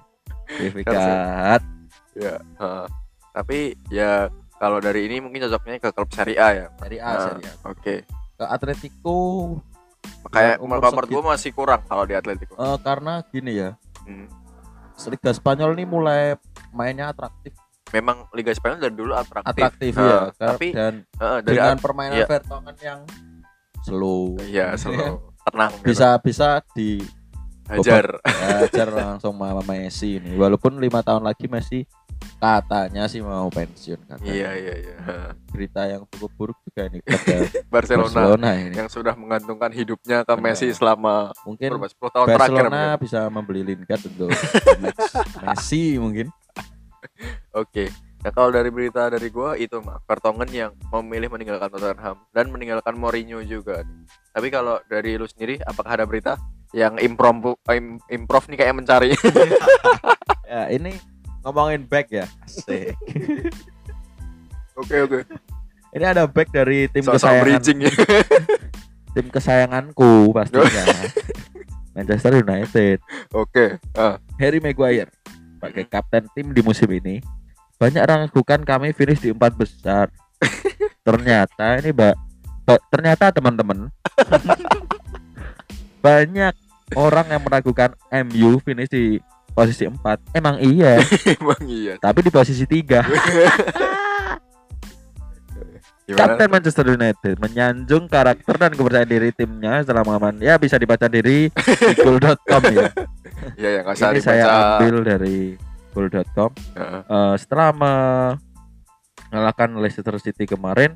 [0.48, 1.60] Sertifikat.
[2.16, 2.40] ya.
[2.40, 2.86] heeh.
[3.30, 3.58] Tapi
[3.92, 6.66] ya kalau dari ini mungkin cocoknya ke klub Serie A ya.
[6.80, 7.54] Dari A, Nah, Serie A.
[7.68, 7.94] Oke.
[8.40, 9.20] Ke Atletico
[10.32, 12.56] Kayak Ya, umur menurut gue masih kurang kalau di Atletico.
[12.56, 13.76] eh, karena gini ya,
[14.08, 14.26] Hmm.
[15.08, 16.36] Liga Spanyol ini mulai
[16.70, 17.52] mainnya atraktif,
[17.90, 19.50] Memang Liga Spanyol dari dulu atraktif.
[19.50, 20.20] atraktif Nah, ya.
[20.32, 22.26] Tapi dan heeh, dari dengan permainan iya.
[22.26, 23.00] Vertonghen yang
[23.80, 25.86] slow, Iya, selalu tenang gitu.
[25.88, 27.00] bisa bisa di
[27.66, 28.20] hajar.
[28.60, 30.34] ajar langsung sama Messi ini.
[30.34, 31.82] Walaupun lima tahun lagi Messi
[32.36, 34.28] katanya sih mau pensiun katanya.
[34.28, 34.94] Iya, iya, iya.
[35.48, 37.36] Berita yang cukup buruk juga ini kepada
[37.74, 38.74] Barcelona, Barcelona ini.
[38.76, 40.44] yang sudah menggantungkan hidupnya ke Benar.
[40.46, 42.38] Messi selama Mungkin berapa 10 tahun terakhir.
[42.60, 44.28] Barcelona bisa membeli Lingard untuk
[45.42, 46.28] Messi mungkin.
[47.54, 47.90] Oke.
[48.20, 52.92] Nah, kalau dari berita dari gua itu mah Vertonghen yang memilih meninggalkan Tottenham dan meninggalkan
[52.92, 53.80] Mourinho juga.
[54.36, 56.36] Tapi kalau dari lu sendiri apakah ada berita
[56.76, 59.10] yang impromptu im- improv nih kayak mencari?
[60.50, 60.98] Ya, ini
[61.46, 62.26] ngomongin back ya.
[62.42, 62.98] Asik.
[64.80, 65.22] Oke, oke.
[65.94, 67.92] Ini ada back dari tim Sosok kesayangan bridging ya.
[69.14, 70.84] tim kesayanganku pastinya.
[71.94, 72.98] Manchester United.
[73.30, 73.78] Oke.
[73.94, 75.14] Ah, Harry Maguire
[75.54, 77.22] sebagai kapten tim di musim ini
[77.80, 80.12] banyak ragukan kami finish di empat besar.
[81.06, 82.12] ternyata ini mbak,
[82.68, 83.88] ba- ternyata teman-teman
[86.04, 86.52] banyak
[86.96, 87.92] orang yang meragukan
[88.24, 89.04] MU finish di
[89.52, 91.00] posisi 4 Emang iya,
[91.40, 91.96] emang iya.
[92.00, 93.04] tapi di posisi 3
[96.10, 96.34] Gimana?
[96.34, 100.42] Kapten Manchester United menyanjung karakter dan kepercayaan diri timnya setelah mengaman.
[100.42, 102.90] Ya bisa dibaca diri di goal.com ya.
[103.54, 104.26] Iya, ya usah Ini dibaca.
[104.26, 105.54] saya ambil dari
[105.90, 106.50] goal.com.
[106.76, 107.02] Heeh.
[107.04, 107.70] Eh, setelah
[109.30, 110.94] mengalahkan Leicester City kemarin,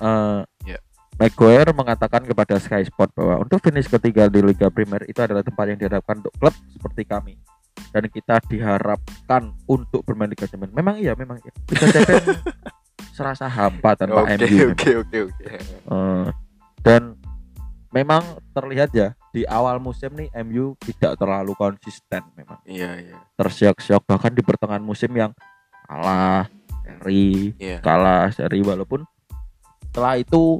[0.00, 0.78] eh Ya.
[1.16, 5.64] Maguire mengatakan kepada Sky Sport bahwa untuk finish ketiga di Liga Premier itu adalah tempat
[5.72, 7.40] yang diharapkan untuk klub seperti kami
[7.88, 10.76] dan kita diharapkan untuk bermain Liga Champions.
[10.76, 11.52] Memang iya, memang iya.
[11.72, 12.44] Liga Champions
[13.16, 14.76] serasa hampa tanpa Oke, MU.
[14.76, 15.44] oke, oke, oke.
[15.88, 16.26] Eh,
[16.84, 17.16] dan
[17.88, 18.20] memang
[18.52, 23.16] terlihat ya di awal musim nih MU tidak terlalu konsisten memang Iya, iya.
[23.36, 25.36] tersiok-siok bahkan di pertengahan musim yang
[25.84, 26.48] kalah
[26.80, 27.78] seri Iya.
[27.80, 29.04] kalah seri walaupun
[29.84, 30.56] setelah itu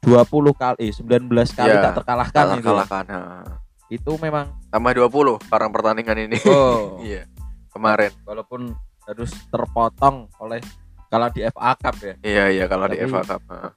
[0.00, 3.04] 20 kali 19 kali Iya, tak terkalahkan Kalah itu kalahkan.
[3.04, 3.44] Heeh.
[3.90, 6.38] itu memang Tambah 20 parang pertandingan ini.
[6.46, 7.26] oh Iya.
[7.68, 8.14] Kemarin.
[8.22, 8.70] walaupun
[9.04, 10.62] harus terpotong oleh
[11.06, 13.42] kalah di FA Cup ya Iya, iya kalau di Tapi- FA Cup.
[13.50, 13.70] Eh,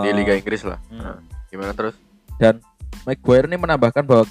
[0.00, 0.80] Di Liga Inggris lah.
[0.88, 0.96] hmm.
[0.96, 1.18] Heeh.
[1.48, 1.92] Gimana terus?
[3.06, 4.24] Maguire ini menambahkan bahwa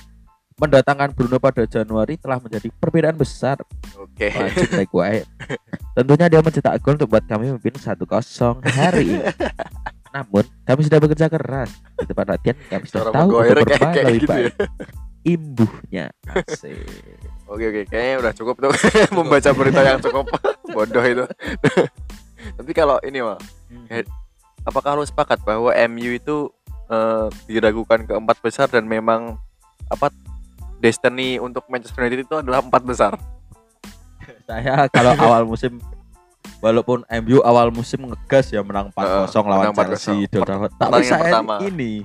[0.57, 3.61] mendatangkan Bruno pada Januari telah menjadi perbedaan besar
[3.93, 4.33] Oke.
[4.79, 5.29] Maguire.
[5.93, 7.93] Tentunya dia mencetak gol untuk buat kami memimpin 1-0
[8.65, 9.23] hari ini.
[10.17, 13.93] Namun kami sudah bekerja keras di tempat latihan kami sudah Suara tahu untuk kayak, bermain
[13.93, 14.33] kayak lebih gitu ya.
[14.33, 14.53] baik.
[15.27, 16.77] Imbuhnya asik.
[17.51, 17.81] Oke, oke.
[17.87, 18.71] Kayaknya udah cukup tuh
[19.15, 20.27] membaca berita yang cukup
[20.67, 21.23] bodoh itu.
[22.59, 23.39] Tapi kalau ini mah,
[23.87, 24.03] Eh,
[24.67, 26.51] apakah lu sepakat bahwa MU itu
[26.87, 29.35] eh, diragukan ke empat besar dan memang
[29.87, 30.11] apa
[30.77, 33.13] destiny untuk Manchester United itu adalah empat besar?
[34.47, 35.79] Saya kalau awal musim
[36.57, 39.91] walaupun MU awal musim ngegas ya menang 4-0 lawan menang 4-0.
[39.93, 40.17] Chelsea.
[40.73, 41.55] Tapi saya pertama.
[41.61, 42.01] ini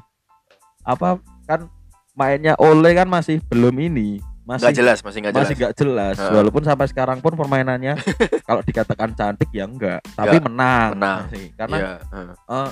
[0.83, 1.71] apa kan
[2.13, 6.17] mainnya Ole kan masih belum ini masih nggak jelas masih nggak jelas masih nggak jelas
[6.19, 6.35] Heeh.
[6.35, 7.95] walaupun sampai sekarang pun permainannya
[8.49, 11.19] kalau dikatakan cantik ya enggak tapi Nggak, menang menang.
[11.25, 11.45] masih.
[11.55, 12.35] karena Iya, heeh.
[12.51, 12.71] eh,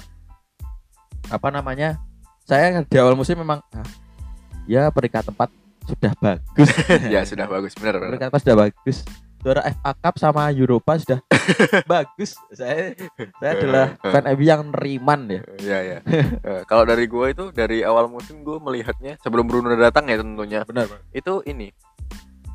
[1.29, 2.01] apa namanya
[2.49, 3.87] saya di awal musim memang ah,
[4.65, 5.53] ya peringkat tempat
[5.87, 6.69] sudah bagus.
[7.15, 8.11] Ya sudah bagus benar benar.
[8.15, 8.99] Peringkat tempat sudah bagus.
[9.41, 11.19] Juara FA Cup sama Europa sudah
[11.93, 12.37] bagus.
[12.53, 12.93] Saya
[13.41, 15.43] saya adalah fan MU yang neriman ya.
[15.57, 15.99] Iya ya.
[16.45, 20.61] Eh, Kalau dari gue itu dari awal musim gue melihatnya sebelum Bruno datang ya tentunya
[20.69, 21.73] benar itu ini.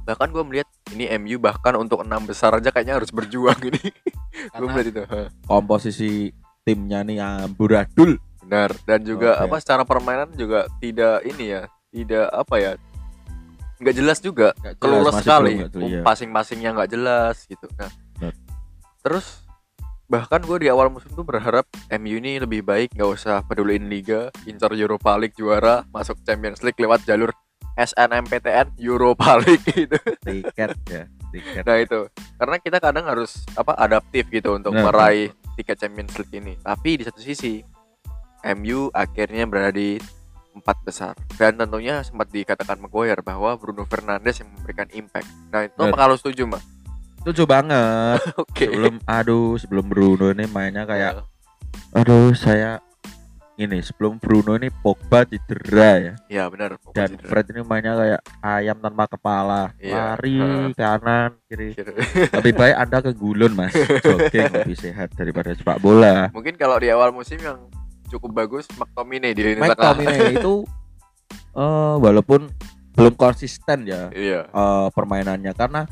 [0.05, 3.89] Bahkan gue melihat ini MU bahkan untuk enam besar aja kayaknya harus berjuang ini.
[4.61, 5.03] gue melihat itu.
[5.49, 6.29] Komposisi
[6.61, 8.69] timnya nih amburadul Benar.
[8.85, 9.43] Dan juga Oke.
[9.49, 12.71] apa secara permainan juga tidak ini ya tidak apa ya
[13.75, 14.55] nggak jelas juga.
[14.61, 16.01] Jelas, keluar sekali belum nggak jelas, iya.
[16.05, 17.67] passing-passingnya nggak jelas gitu.
[17.75, 17.91] Nah
[19.05, 19.45] terus
[20.09, 21.65] bahkan gue di awal musim tuh berharap
[21.97, 26.77] MU ini lebih baik nggak usah peduliin liga incar Europa League juara masuk Champions League
[26.77, 27.33] lewat jalur
[27.77, 29.97] SNMPTN Europa League gitu.
[30.21, 31.05] Tiket ya
[31.35, 31.63] tiket.
[31.67, 31.99] Nah itu.
[32.39, 35.29] Karena kita kadang harus apa adaptif gitu untuk Benar, meraih
[35.59, 36.53] tiket Champions League ini.
[36.59, 37.59] Tapi di satu sisi
[38.53, 39.97] MU akhirnya berada di
[40.55, 41.13] empat besar.
[41.35, 45.27] Dan tentunya sempat dikatakan Maguire bahwa Bruno Fernandes yang memberikan impact.
[45.49, 46.63] Nah itu apa kalau setuju mah
[47.25, 48.21] setuju banget.
[48.45, 48.69] Oke.
[48.69, 51.25] Sebelum aduh sebelum Bruno ini mainnya kayak Ya,
[51.97, 52.85] aduh saya
[53.57, 56.13] ini sebelum Bruno ini Pogba cedera ya.
[56.29, 59.73] Ya benar dan Pogba Fred ini mainnya kayak ayam tanpa kepala.
[59.81, 60.13] Iya.
[60.13, 60.77] lari Heeh.
[60.77, 61.73] kanan kiri.
[61.73, 61.97] Cedera.
[62.37, 63.73] lebih baik anda ke gulun mas.
[64.05, 66.29] Jogging lebih sehat daripada sepak bola.
[66.29, 67.57] Mungkin kalau di awal musim yang
[68.07, 70.53] cukup bagus McTominay di lini tengah McTominay itu
[71.55, 72.47] eh walaupun
[72.95, 75.83] belum konsisten ya iya eh, permainannya karena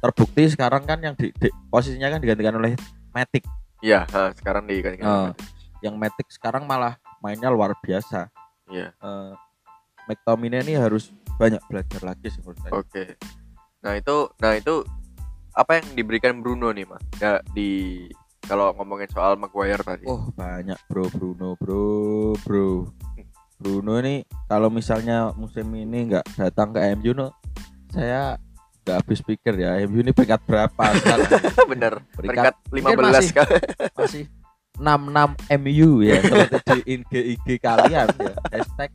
[0.00, 2.72] terbukti sekarang kan yang di, di- posisinya kan digantikan oleh
[3.12, 3.44] Matic
[3.80, 5.30] iya ha, sekarang di kan Ah.
[5.80, 8.28] yang Matic sekarang malah mainnya luar biasa
[8.68, 9.32] iya eh
[10.08, 12.72] McTominay ini harus banyak belajar lagi sih menurut saya.
[12.74, 13.04] Oke.
[13.80, 14.82] Nah itu, nah itu
[15.54, 16.98] apa yang diberikan Bruno nih mas?
[17.22, 18.04] Ya di
[18.42, 20.04] kalau ngomongin soal Maguire tadi.
[20.04, 21.84] Oh banyak bro Bruno bro
[22.40, 22.88] bro
[23.56, 27.28] Bruno ini kalau misalnya musim ini nggak datang ke MU no,
[27.88, 28.40] saya
[28.80, 31.28] nggak habis pikir ya MU ini peringkat berapa sekarang
[31.70, 31.94] Bener.
[32.10, 33.58] peringkat Peringkat 15 mungkin masih- kali.
[33.92, 34.24] masih
[34.80, 38.90] 66 MU ya seperti di IG IG kalian ya hashtag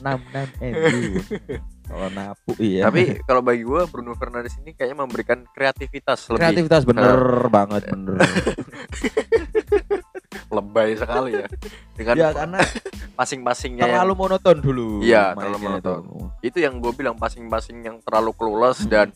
[0.00, 1.12] 66 MU
[1.88, 6.82] kalau napu iya Tapi kalau bagi gua Bruno Fernandes ini kayaknya memberikan kreativitas lebih kreativitas
[6.84, 7.16] bener
[7.48, 8.20] banget bener
[10.48, 11.46] lebay sekali ya.
[11.92, 12.60] Dengan ya karena
[13.14, 16.00] passing-passingnya terlalu monoton dulu Iya, terlalu monoton.
[16.00, 16.16] itu.
[16.44, 18.90] itu yang gue bilang passing-passing yang terlalu clueless Hmm.
[18.90, 19.06] dan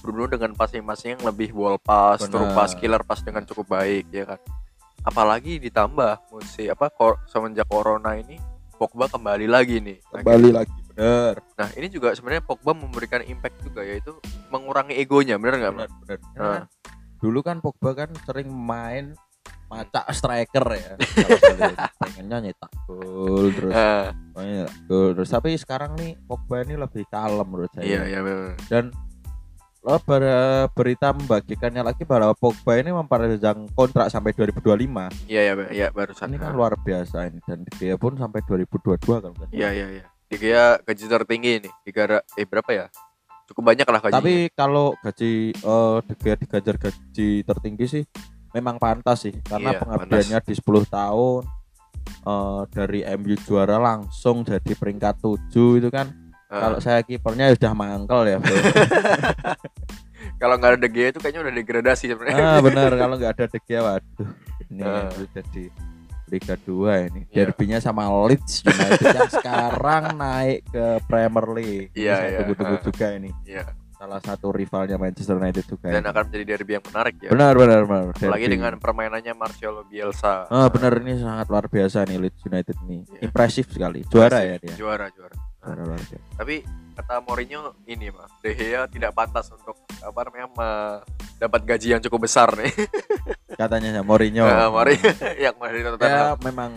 [0.00, 4.24] Bruno dengan passing-passing yang lebih ball pass, through pass, killer pass dengan cukup baik ya
[4.26, 4.40] kan.
[5.02, 6.90] Apalagi ditambah musim apa
[7.26, 8.38] semenjak corona ini
[8.82, 10.02] Pogba kembali lagi nih.
[10.10, 14.18] Nah, kembali lagi bener Nah, ini juga sebenarnya Pogba memberikan impact juga yaitu
[14.50, 15.72] mengurangi egonya, bener nggak?
[15.78, 16.26] bener bener Ah.
[16.34, 16.58] Karena
[17.22, 19.14] dulu kan Pogba kan sering main
[19.70, 21.00] macak striker ya
[22.02, 23.72] pengennya nyetak gol terus
[24.36, 28.52] nyetak gol terus tapi sekarang nih Pogba ini lebih kalem menurut saya iya, iya bener.
[28.68, 28.92] dan
[29.82, 35.86] lo ber- berita membagikannya lagi bahwa Pogba ini memperpanjang kontrak sampai 2025 Iya, iya, iya
[35.90, 36.30] barusan.
[36.30, 40.04] ini kan luar biasa ini dan dia pun sampai 2022 kan Iya, iya, iya.
[40.32, 41.72] Dia gaji tertinggi nih.
[41.84, 42.86] Tiga eh berapa ya?
[43.44, 44.16] Cukup banyak lah gajinya.
[44.16, 48.04] tapi kalau gaji eh Gea digajar gaji tertinggi sih
[48.54, 51.42] memang pantas sih karena Iya, pengabdiannya di 10 tahun
[52.22, 56.21] eh dari MU juara langsung jadi peringkat 7 itu kan.
[56.54, 58.36] Kalau saya kipernya ya sudah mangkel ya
[60.36, 62.42] kalau nggak ada De Gea itu kayaknya udah degradasi sebenarnya.
[62.42, 64.30] ah benar kalau nggak ada De Gea waduh
[64.64, 65.08] ini Ah.
[65.08, 65.64] MU jadi
[66.28, 67.34] Liga 2 ini Iya.
[67.44, 72.38] derbynya sama Leeds United yang sekarang naik ke Premier League Ini Iya, saya iya.
[72.40, 72.82] tunggu-tunggu Ah.
[72.82, 73.64] juga ini Iya.
[73.92, 76.08] salah satu rivalnya Manchester United juga Dan ini.
[76.08, 77.30] akan menjadi derby yang menarik ya.
[77.30, 78.54] benar benar benar Apalagi derby.
[78.54, 80.48] dengan permainannya Marcelo Bielsa.
[80.48, 83.00] Ah benar ini sangat luar biasa nih Leeds United nih.
[83.04, 83.18] Iya.
[83.22, 84.00] Impresif sekali.
[84.04, 84.74] Juara ya dia.
[84.74, 85.36] Juara, juara.
[85.62, 86.16] Biasa.
[86.36, 92.02] Tapi kata Mourinho ini mah, De Gea tidak pantas untuk apa namanya mendapat gaji yang
[92.02, 92.68] cukup besar nih.
[93.60, 94.42] Katanya ya Mourinho.
[94.42, 96.74] Nah, Mourinho yang dari Ya memang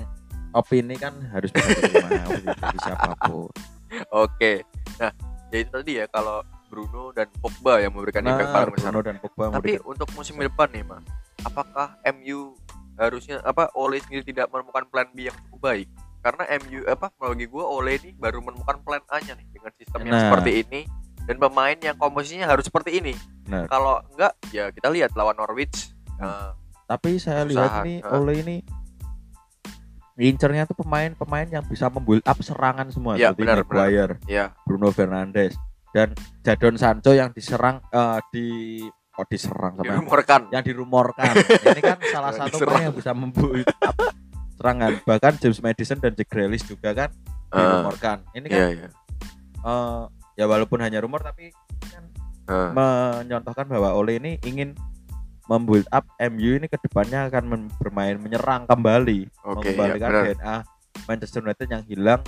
[0.56, 3.50] opini kan harus bisa diterima opini dari siapa pun.
[4.14, 4.64] Oke.
[5.02, 5.12] Nah,
[5.52, 8.92] ya itu tadi ya kalau Bruno dan Pogba yang memberikan impact Nah, paling besar.
[8.92, 11.02] Bruno dan Pogba Tapi memberikan- untuk musim depan nih, mah,
[11.42, 12.54] apakah MU
[12.96, 15.88] harusnya apa Ole sendiri tidak menemukan plan B yang cukup baik?
[16.26, 20.14] Karena MU apa bagi gue Ole ini baru menemukan plan A-nya nih dengan sistem yang
[20.18, 20.24] Nah.
[20.26, 20.82] seperti ini
[21.30, 23.14] dan pemain yang komposisinya harus seperti ini.
[23.46, 23.70] Benar.
[23.70, 26.50] Kalau enggak ya kita lihat lawan Norwich eh,
[26.90, 28.18] tapi saya Usaha, lihat nih ah.
[28.18, 28.58] Ole ini
[30.16, 34.88] incernya tuh pemain-pemain yang bisa membuild up serangan semua Iya, seperti benar, Maguire, ya Bruno
[34.96, 35.60] Fernandes,
[35.92, 38.48] dan Jadon Sancho yang diserang eh, di
[39.16, 41.34] oh diserang sama dirumorkan yang dirumorkan
[41.72, 43.68] ini kan salah Yang satu pemain yang bisa membuat
[44.56, 44.92] serangan.
[45.02, 47.10] Bahkan James Madison dan Jack Grealish juga kan
[47.48, 48.18] Ah, dirumorkan.
[48.32, 48.88] Ini kan iya iya.
[49.62, 50.02] eh,
[50.36, 51.52] ya walaupun hanya rumor tapi
[51.84, 52.04] kan
[52.46, 54.78] Ah, menyontohkan bahwa Ole ini ingin
[55.46, 59.30] membuild up MU ini ke depannya akan men- bermain menyerang kembali.
[59.44, 60.26] Oke, iya, mengembalikan benar.
[60.26, 60.56] DNA
[61.06, 62.22] Manchester United yang hilang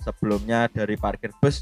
[0.00, 1.60] sebelumnya dari parkir bus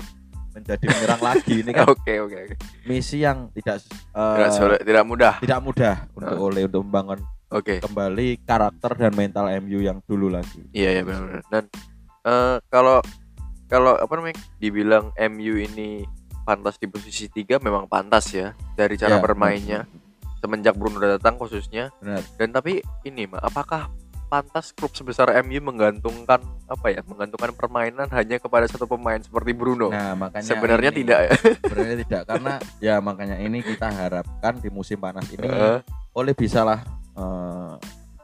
[0.51, 1.55] menjadi menyerang lagi.
[1.63, 2.55] Ini kan oke oke oke.
[2.85, 5.35] misi yang tidak eh, tidak sulit tidak mudah.
[5.39, 6.43] tidak mudah untuk Ah.
[6.43, 7.19] Ole untuk membangun
[7.51, 10.63] oke kembali karakter dan mental MU yang dulu lagi.
[10.71, 11.41] Iya iya benar.
[11.49, 11.65] Dan
[12.23, 13.01] eh, kalau
[13.67, 16.05] kalau apa namanya dibilang MU ini
[16.43, 19.81] pantas di posisi tiga memang pantas ya dari cara Ya, bermainnya
[20.39, 21.93] semenjak Bruno datang khususnya.
[21.99, 22.23] Benar.
[22.37, 23.91] Dan tapi ini mah apakah
[24.29, 29.89] pantas klub sebesar MU menggantungkan apa ya menggantungkan permainan hanya kepada satu pemain seperti Bruno?
[29.89, 31.33] Nah, makanya Sebenarnya ini- tidak ya.
[31.65, 35.81] Sebenarnya tidak karena ya makanya ini kita harapkan di musim panas ini Eh,
[36.13, 36.61] Ole bisa
[37.19, 37.75] eh,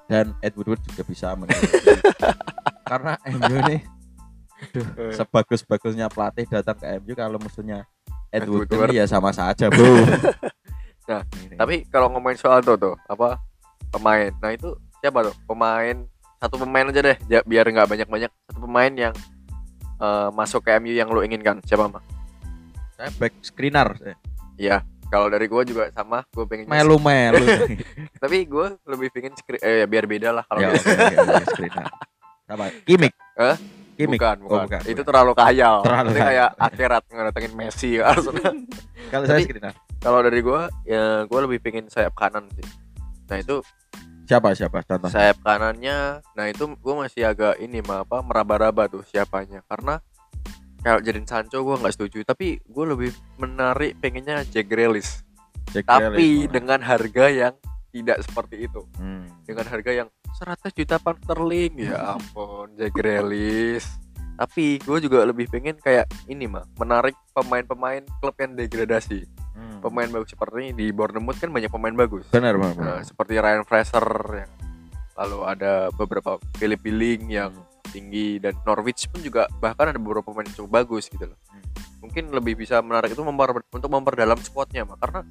[0.06, 1.34] dan Ed Woodward juga bisa
[2.90, 3.78] karena MU ini
[4.64, 5.12] aduh, Eh.
[5.12, 7.84] sebagus-bagusnya pelatih datang ke MU kalau musuhnya
[8.30, 8.96] Ed Ed Woodward Woodward.
[8.96, 9.84] ya sama saja, Bro.
[11.04, 11.60] Nah, Ini.
[11.60, 13.36] Tapi kalau ngomongin soal tuh tuh apa
[13.92, 14.72] pemain, nah itu
[15.04, 16.00] siapa tuh pemain
[16.40, 19.12] satu pemain aja deh, biar nggak banyak banyak satu pemain yang
[20.00, 22.00] eh, masuk ke MU yang lo inginkan siapa mah?
[22.96, 24.16] saya back screener.
[24.56, 24.80] Iya,
[25.14, 27.46] kalau dari gue juga sama, gue pengen Melu-melu.
[28.22, 30.90] tapi gue lebih pengen eh, biar beda lah kalau ya, gitu.
[32.44, 32.66] Apa?
[32.82, 33.14] Kimik.
[33.34, 33.56] Hah?
[33.94, 34.18] Kimik.
[34.18, 34.66] Bukan, Oh, bukan.
[34.66, 35.06] bukan, Itu bukan.
[35.06, 35.76] terlalu kayal.
[35.80, 36.26] Terlalu Itu kayal.
[36.26, 37.90] kayak akhirat ngedatengin Messi.
[39.12, 39.40] Kalau saya
[40.00, 42.66] kalau dari gue, ya gue lebih pengen sayap kanan sih.
[43.24, 43.62] Nah itu
[44.24, 45.08] Siapa siapa contoh?
[45.08, 50.00] sayap kanannya nah itu gue masih agak ini mah apa meraba-raba tuh siapanya karena
[50.84, 52.18] kalau jadiin Sancho gue nggak setuju.
[52.28, 55.24] Tapi gue lebih menarik pengennya Jack Grealish.
[55.72, 57.54] Jack tapi Grealish, dengan harga yang
[57.88, 58.84] tidak seperti itu.
[59.00, 59.24] Hmm.
[59.48, 61.72] dengan harga yang 100 juta pound sterling.
[61.88, 63.88] Ya ampun Jack Grealish.
[64.36, 69.24] Tapi gue juga lebih pengen kayak ini mah menarik pemain-pemain klub yang degradasi.
[69.54, 69.78] Hmm.
[69.78, 72.26] pemain bagus seperti di Bournemouth kan banyak pemain bagus.
[72.34, 72.74] Benar, benar.
[72.74, 74.02] Nah, seperti Ryan Fraser
[74.42, 74.50] yang
[75.14, 77.54] lalu ada beberapa Philip Billing yang
[77.94, 81.38] tinggi dan Norwich pun juga bahkan ada beberapa pemain yang cukup bagus gitu loh.
[81.46, 81.62] Hmm.
[82.02, 85.22] Mungkin lebih bisa menarik itu memper, untuk memperdalam squadnya mah karena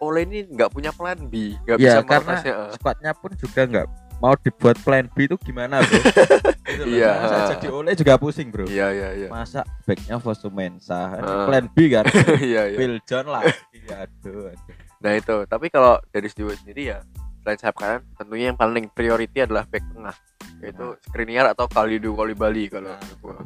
[0.00, 2.70] Ole ini nggak punya plan B, nggak bisa Ya, karena merotasnya, eh.
[2.72, 3.86] squadnya pun juga nggak
[4.20, 6.00] mau dibuat plan B itu gimana, Bro?
[6.70, 6.84] Gitu.
[6.86, 7.12] Iya.
[7.20, 8.64] Masa jadi oleh juga pusing, Bro.
[8.64, 9.28] Iya iya iya.
[9.28, 11.44] Masa backnya Fosu Mensah, Ah.
[11.44, 12.08] plan B kan?
[12.40, 12.78] Iya iya.
[12.80, 13.52] Phil John lagi,
[13.92, 14.74] aduh, aduh.
[15.04, 17.04] Nah itu, tapi kalau dari Stewart sendiri ya
[17.40, 20.12] selain sayap kanan tentunya yang paling priority adalah back tengah
[20.60, 23.36] yaitu Skriniar atau Kalidou Koulibaly kalau Nah, gua.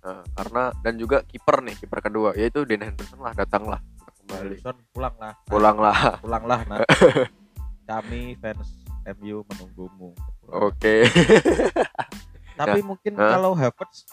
[0.00, 3.82] Nah, karena dan juga kiper nih kiper kedua yaitu Dean Henderson lah datanglah
[4.20, 6.78] kembali Wilson pulanglah, Nah, pulanglah pulanglah, nah.
[7.90, 8.70] Kami fans
[9.16, 10.10] MU menunggumu.
[10.46, 10.96] oke
[12.58, 13.30] Tapi mungkin Hah?
[13.32, 14.06] kalau Havertz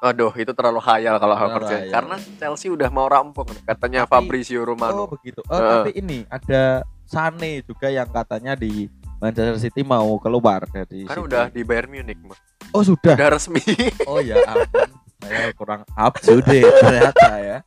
[0.00, 1.92] aduh itu terlalu khayal kalau Havertz ya.
[1.92, 5.44] karena Chelsea udah mau rampung nih, katanya Tapi- Fabrizio Oh Romano begitu.
[5.44, 5.70] Oh Heeh.
[5.76, 8.88] tapi ini ada Sane juga yang katanya di
[9.20, 11.26] Manchester City mau keluar dari kan City.
[11.28, 12.38] udah di Bayern Munich mah
[12.72, 13.14] Oh sudah.
[13.14, 13.60] udah resmi
[14.08, 14.88] Oh ya ampun.
[15.20, 17.58] Saya kurang up to date ternyata ya.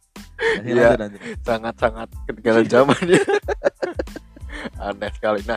[0.66, 0.98] Iya.
[1.46, 3.22] sangat-sangat ketinggalan zaman ya
[4.90, 5.56] aneh sekali nah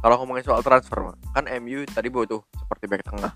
[0.00, 3.30] kalau ngomongin soal transfer mah, kan MU tadi butuh seperti back tengah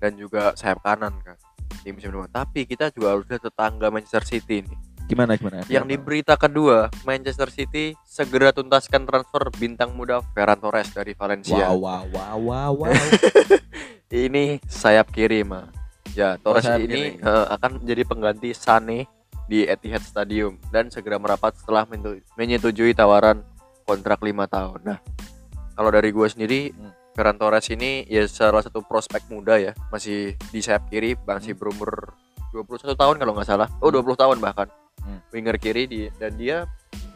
[0.00, 1.36] dan juga sayap kanan kan
[1.84, 5.60] di musim depan tapi kita juga harus lihat tetangga Manchester City nih Gimana gimana?
[5.68, 11.60] yang di berita kedua Manchester City segera tuntaskan transfer bintang muda Ferran Torres dari Valencia
[11.70, 12.92] Wow wow wow wow wow.
[14.10, 15.68] ini sayap kiri mah
[16.14, 17.20] ya Torres sayap ini kiri.
[17.20, 19.04] eh, akan menjadi pengganti Sane
[19.44, 21.84] di Etihad Stadium dan segera merapat setelah
[22.34, 23.44] menyetujui tawaran
[23.84, 24.98] kontrak lima tahun nah
[25.74, 26.92] kalau dari gue sendiri Hmm.
[27.14, 31.60] Ferran Torres ini ya salah satu prospek muda ya masih di sayap kiri masih Hmm.
[31.60, 32.10] berumur
[32.50, 34.66] 21 tahun kalau nggak salah oh 20 tahun bahkan
[35.04, 35.20] Hmm.
[35.30, 36.64] winger kiri di dan dia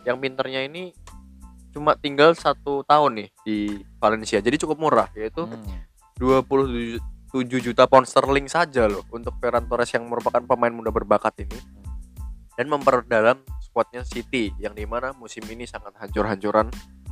[0.04, 0.92] yang pinternya ini
[1.68, 3.58] cuma tinggal satu tahun nih di
[3.96, 5.64] Valencia jadi cukup murah yaitu Hmm.
[6.18, 7.00] 27
[7.62, 11.58] juta pound sterling saja loh untuk Ferran Torres yang merupakan pemain muda berbakat ini
[12.54, 16.68] dan memperdalam skuadnya City yang di mana musim ini sangat hancur-hancuran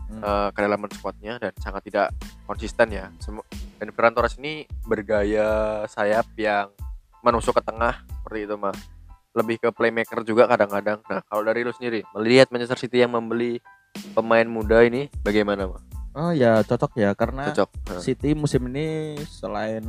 [0.07, 0.23] Hmm.
[0.23, 2.15] eh, kedalaman skuadnya dan sangat tidak
[2.45, 3.43] konsisten ya Semu-
[3.77, 6.71] dan Ferran Torres ini bergaya sayap yang
[7.23, 8.71] menusuk ke tengah seperti itu mah
[9.37, 13.61] lebih ke playmaker juga kadang-kadang nah kalau dari lu sendiri melihat Manchester City yang membeli
[14.17, 15.85] pemain muda ini bagaimana mah
[16.17, 19.85] Oh ya cocok ya karena cocok City musim ini selain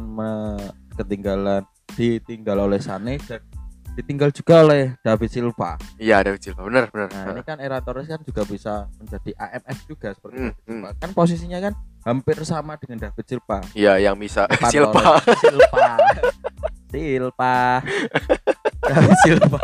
[0.99, 1.63] ketinggalan
[1.95, 3.39] ditinggal oleh Sane dan
[3.97, 5.73] ditinggal juga oleh David Silva.
[5.97, 6.61] Iya, ada Silva.
[6.69, 7.09] Benar, benar.
[7.09, 10.89] Nah, ini kan Era Torres kan juga bisa menjadi AMF juga seperti Hmm, David Silva.
[11.01, 11.73] Kan posisinya kan
[12.05, 13.59] hampir sama dengan David Silva.
[13.73, 15.17] Iya, yang bisa Silva.
[15.41, 15.87] Silva.
[16.93, 17.57] Silva.
[18.87, 19.59] David Silva.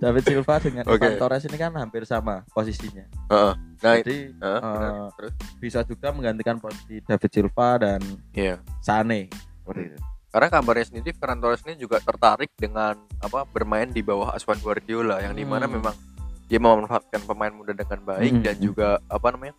[0.00, 0.84] David Silva dengan.
[0.86, 3.04] Ivan Torres ini kan hampir sama posisinya.
[3.28, 3.52] Heeh.
[3.52, 4.90] Nah, Jadi Heeh, benar.
[4.90, 5.32] eh, Terus?
[5.58, 8.00] bisa juga menggantikan posisi David Silva dan
[8.32, 8.56] Iya.
[8.80, 9.28] Sane.
[10.30, 15.18] Karena kabarnya sendiri Ferran Torres ini juga tertarik dengan apa bermain di bawah asuhan Guardiola
[15.18, 15.74] yang di mana Hmm.
[15.76, 15.94] memang
[16.46, 19.54] dia memanfaatkan pemain muda dengan baik Hmm, dan juga apa namanya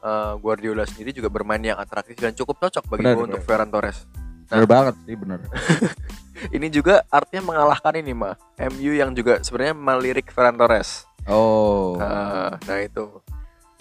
[0.00, 3.40] eh, Guardiola sendiri juga bermain yang atraktif dan cukup cocok bagi Benar, gua untuk.
[3.40, 3.98] Ferran Torres.
[4.52, 5.40] Bener banget sih bener.
[6.56, 11.06] Ini juga artinya mengalahkan ini mah MU yang juga sebenarnya melirik Ferran Torres.
[11.30, 11.94] Oh.
[11.94, 13.22] Nah, nah itu.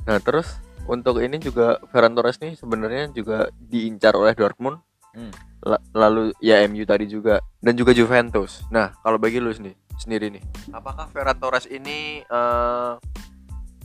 [0.06, 4.78] Nah terus untuk ini juga Ferran Torres nih sebenarnya juga diincar oleh Dortmund.
[5.12, 5.34] Hmm.
[5.66, 8.62] La- lalu ya MU tadi juga dan juga Juventus.
[8.70, 10.44] Nah kalau bagi lu sendiri sendiri nih,
[10.74, 12.94] apakah Ferran Torres ini eh,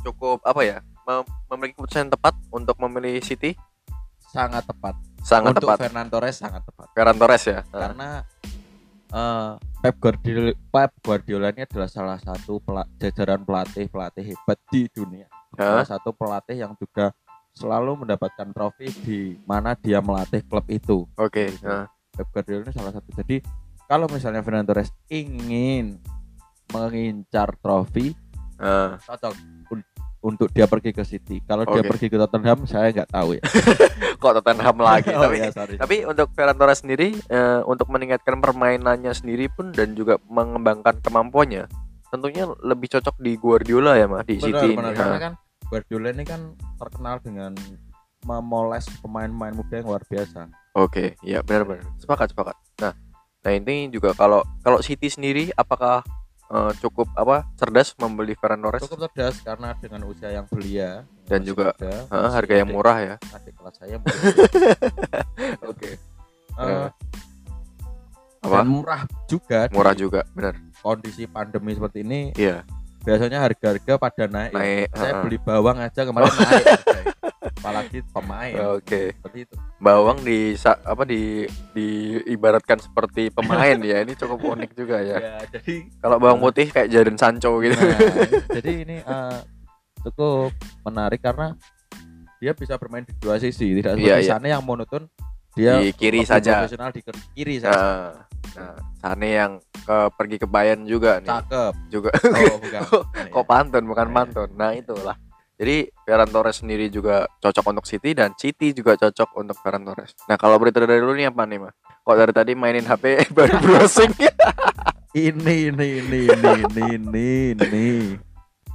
[0.05, 3.57] cukup apa ya mem- memiliki keputusan yang tepat untuk memilih City?
[4.31, 4.95] Sangat tepat.
[5.23, 5.79] Sangat Untuk tepat.
[5.87, 6.87] Fernando Torres sangat tepat.
[6.95, 7.61] Ferran Torres ya.
[7.67, 8.09] Karena
[9.11, 9.51] eh,
[9.83, 15.27] Pep Guardiola Pep Guardiola ini adalah salah satu pela- jajaran pelatih pelatih hebat di dunia.
[15.59, 15.83] Hah?
[15.83, 17.11] Salah satu pelatih yang juga
[17.57, 19.19] selalu mendapatkan trofi di
[19.49, 21.09] mana dia melatih klub itu.
[21.17, 21.51] Oke.
[21.51, 21.65] Gitu.
[21.67, 23.09] Nah, Pep Guardiola ini salah satu.
[23.17, 23.41] Jadi
[23.87, 25.99] kalau misalnya Fernando Torres ingin
[26.75, 28.11] mengincar trofi,
[28.59, 28.99] nah.
[28.99, 29.33] cocok
[29.71, 31.39] un- untuk dia pergi ke City.
[31.47, 31.91] Kalau dia Oke.
[31.95, 33.43] pergi ke Tottenham, saya nggak tahu ya.
[34.17, 35.13] kok Tottenham lagi?
[35.17, 35.77] Oh, tapi iya, sorry.
[35.79, 41.69] Tapi untuk Ferran Torres sendiri eh, untuk meningkatkan permainannya sendiri pun dan juga mengembangkan kemampuannya
[42.11, 44.93] tentunya lebih cocok di Guardiola ya mah di benar, City benar.
[44.93, 44.99] ini.
[44.99, 45.33] Karena kan
[45.67, 46.41] Guardiola ini kan
[46.79, 47.53] terkenal dengan
[48.27, 50.51] memoles pemain-pemain muda yang luar biasa.
[50.77, 51.87] Oke, iya benar-benar.
[52.01, 52.57] Sepakat, sepakat.
[52.83, 52.93] Nah,
[53.43, 56.03] nah ini juga kalau kalau City sendiri apakah
[56.51, 61.43] eh, cukup apa cerdas membeli Ferran Torres Cukup cerdas karena dengan usia yang belia Dan
[61.43, 63.15] masih juga, Eh, masih harga yang adik- murah ya.
[63.37, 63.97] Adik kelas saya.
[65.71, 65.91] Oke.
[66.57, 66.89] Eh,
[68.41, 68.55] Apa?
[68.55, 69.59] dan murah juga.
[69.67, 70.55] di Murah juga, benar.
[70.79, 72.63] Kondisi pandemi seperti ini Iya,
[73.03, 74.53] biasanya harga-harga pada naik.
[74.53, 74.87] naik.
[74.93, 75.23] Saya ha-ha.
[75.23, 76.65] beli bawang aja kemarin naik.
[76.65, 77.15] harganya.
[77.57, 78.55] Apalagi pemain.
[78.73, 79.03] Oke.
[79.13, 79.55] Seperti itu.
[79.77, 81.43] Bawang di apa di
[81.75, 83.99] diibaratkan seperti pemain ya.
[84.01, 85.17] Ini cukup unik juga ya.
[85.19, 87.75] Ya, jadi Kalau bawang putih kayak Jadon Sancho gitu.
[87.75, 87.99] Nah,
[88.53, 89.39] jadi ini eh,
[90.07, 91.55] cukup menarik karena
[92.37, 94.31] dia bisa bermain di dua sisi, tidak Iya, seperti iya.
[94.31, 95.09] Sane yang monoton
[95.53, 96.61] dia Di kiri saja.
[96.61, 97.73] profesional di kir- kiri saja.
[97.73, 98.13] Nah,
[98.53, 101.29] nah, Sane yang ke pergi ke Bayern juga nih.
[101.29, 101.73] Cakep.
[101.89, 102.81] Juga Oh, bukan.
[103.35, 104.15] kok pantun bukan Iya.
[104.15, 104.49] pantun.
[104.53, 105.17] Nah, itulah.
[105.57, 110.13] Jadi Ferran Torres sendiri juga cocok untuk City dan City juga cocok untuk Ferran Torres.
[110.27, 111.73] Nah, kalau berita dari dulu nih apa nih, Mah?
[112.03, 113.05] Kok dari tadi mainin HP
[113.37, 114.13] baru browsing?
[115.17, 117.89] ini ini ini ini ini ini ini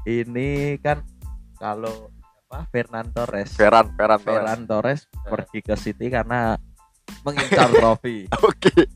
[0.04, 1.06] ini kan
[1.62, 2.10] kalau
[2.50, 4.42] apa Fernando Torres Ferran, Ferran Torres.
[4.42, 5.30] Ferran Torres Nah.
[5.38, 6.58] pergi ke City karena
[7.22, 8.26] mengincar trofi.
[8.42, 8.90] Oke.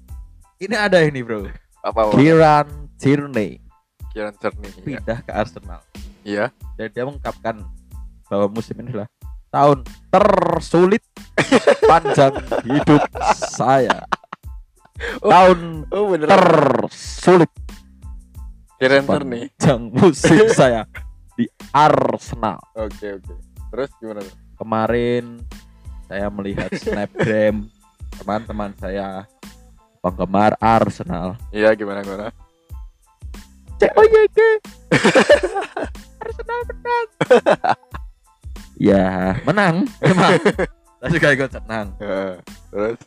[0.58, 1.46] Ini ada ini, Bro.
[1.86, 2.10] Apa?
[2.10, 2.12] apa?
[2.18, 3.62] Kieran Tierney
[4.10, 4.72] Kieran Tierney.
[4.74, 4.82] Iya.
[4.82, 5.80] pindah ke Arsenal.
[6.26, 6.50] Iya.
[6.74, 7.62] dan dia mengungkapkan
[8.26, 9.10] bahwa musim ini adalah
[9.54, 11.04] tahun tersulit
[11.92, 12.34] panjang
[12.66, 13.06] hidup
[13.38, 14.02] saya.
[15.22, 15.30] Oh.
[15.30, 15.60] Tahun
[15.94, 17.52] Oh, tersulit
[18.82, 19.54] Kieran Tierney.
[19.54, 20.90] panjang musim saya
[21.36, 22.60] di Arsenal.
[22.76, 23.36] Oke, oke.
[23.72, 24.24] Terus gimana?
[24.56, 25.44] Kemarin
[26.08, 27.68] saya melihat snapgram
[28.16, 29.28] teman-teman saya
[30.00, 31.36] penggemar Arsenal.
[31.52, 32.32] Iya, gimana gimana?
[33.76, 34.40] COYK
[36.24, 37.08] Arsenal menang.
[38.80, 40.40] ya, menang memang.
[41.06, 42.34] Saya juga ikut senang, Heeh.
[42.72, 42.98] Terus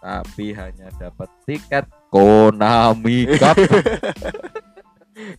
[0.00, 3.60] tapi hanya dapat tiket Konami Cup.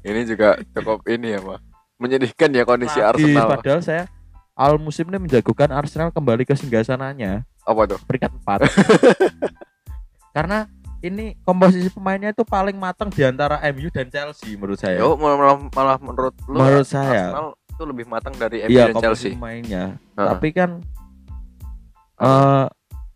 [0.05, 1.72] ini juga cukup ini ya, Mah.
[1.97, 3.47] Menyedihkan ya kondisi Lagi, Arsenal.
[3.57, 4.03] Padahal saya
[4.53, 7.99] awal musim ini menjagokan Arsenal kembali ke singgasananya Apa tuh?
[8.05, 8.67] peringkat 4.
[10.35, 10.65] Karena
[10.99, 14.97] ini komposisi pemainnya itu paling matang di antara MU dan Chelsea menurut saya.
[14.97, 17.29] Yo, malah, malah, menurut lu Menurut saya.
[17.29, 19.31] Arsenal itu lebih matang dari MU Iya, dan komposisi Chelsea.
[19.35, 19.83] pemainnya.
[20.15, 20.27] Heeh.
[20.31, 20.69] Tapi kan
[22.13, 22.65] eh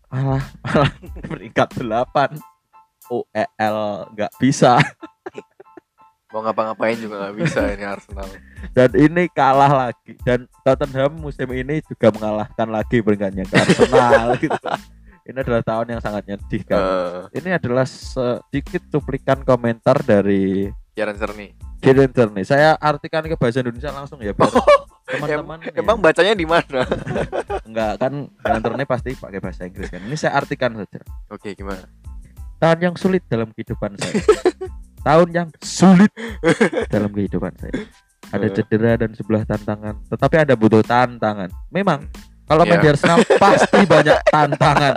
[0.08, 0.92] malah malah
[1.30, 2.36] peringkat 8
[3.08, 3.76] UEL
[4.12, 4.76] nggak bisa
[6.28, 8.28] Mau ngapa-ngapain juga nggak bisa ini Arsenal.
[8.76, 14.68] dan ini kalah lagi dan Tottenham musim ini juga mengalahkan lagi peringkatnya ke Arsenal gitu.
[15.28, 16.80] Ini adalah tahun yang sangat menyedihkan.
[16.80, 21.52] Eh, ini adalah sedikit cuplikan komentar dari Kieran Tierney.
[21.80, 22.44] Kieran Tierney.
[22.44, 24.52] Saya artikan ke bahasa Indonesia langsung ya biar
[25.08, 25.72] teman-teman ya.
[25.80, 26.84] Emang bacanya di mana?
[27.64, 30.04] enggak kan Kieran Tierney pasti pakai bahasa Inggris kan.
[30.04, 31.00] Ini saya artikan saja.
[31.32, 31.88] Oke, gimana?
[32.60, 34.12] Tahun yang sulit dalam kehidupan saya.
[35.00, 36.10] Tahun yang sulit
[36.94, 37.86] dalam kehidupan saya.
[38.28, 38.52] Ada Eh.
[38.52, 41.48] cedera dan sebelah tantangan, tetapi ada butuh tantangan.
[41.72, 42.04] Memang
[42.44, 44.94] kalau main di Arsenal pasti banyak tantangan.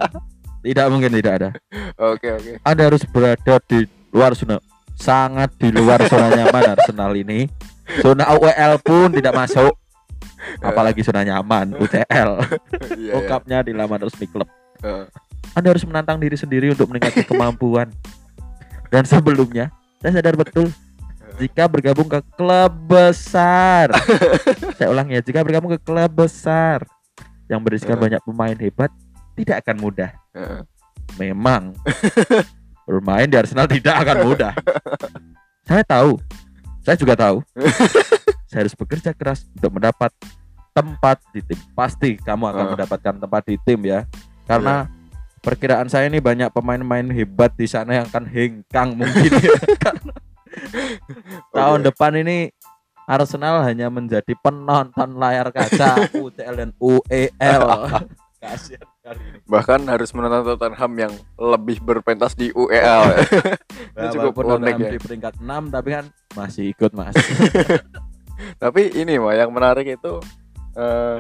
[0.62, 1.50] Tidak mungkin tidak ada.
[1.98, 2.52] Oke oke.
[2.62, 4.60] Anda harus berada di luar zona
[4.94, 7.50] sangat di luar zona nyaman Arsenal ini.
[8.04, 9.74] Zona UEL pun tidak masuk.
[10.62, 12.32] Apalagi zona nyaman UCL.
[13.02, 13.18] Iya.
[13.18, 14.46] Ungkapnya di laman resmi klub.
[14.84, 15.06] Heeh.
[15.58, 17.90] Anda harus menantang diri sendiri untuk meningkatkan kemampuan.
[18.92, 19.72] Dan sebelumnya,
[20.02, 20.74] saya sadar betul
[21.42, 23.90] jika bergabung ke klub besar.
[24.78, 26.86] saya ulang ya, jika bergabung ke klub besar
[27.50, 28.94] yang berisikan banyak pemain hebat,
[29.34, 30.12] tidak akan mudah.
[31.18, 31.74] Memang
[32.88, 34.54] bermain di Arsenal tidak akan mudah.
[35.70, 36.22] saya tahu,
[36.86, 37.42] saya juga tahu.
[38.46, 40.12] saya harus bekerja keras untuk mendapat
[40.78, 41.60] tempat di tim.
[41.74, 44.06] Pasti kamu akan mendapatkan tempat di tim ya.
[44.46, 44.86] Karena
[45.42, 49.58] perkiraan saya ini banyak pemain-pemain hebat di sana yang akan hengkang mungkin ya.
[51.58, 51.86] Tahun Oke.
[51.90, 52.54] depan ini
[53.10, 57.62] Arsenal hanya menjadi penonton layar kaca UCL dan UEL.
[58.42, 59.38] Kasihan kali ini.
[59.46, 63.22] bahkan harus menonton Tottenham yang lebih berpentas di UEL.
[63.98, 64.90] Ini cukup unik ya.
[64.94, 67.14] di peringkat 6 tapi kan masih ikut Mas.
[68.58, 70.18] Tapi ini mah yang menarik itu
[70.76, 71.18] eh,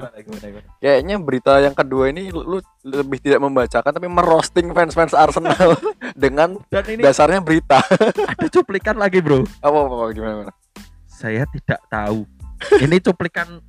[0.79, 5.75] kayaknya berita yang kedua ini lu, lu lebih tidak membacakan tapi merosting fans-fans Arsenal
[6.23, 7.83] dengan Dan ini dasarnya berita.
[8.37, 9.43] ada cuplikan lagi, Bro.
[9.59, 10.53] apa apa, apa gimana, gimana?
[11.07, 12.25] Saya tidak tahu.
[12.81, 13.61] Ini cuplikan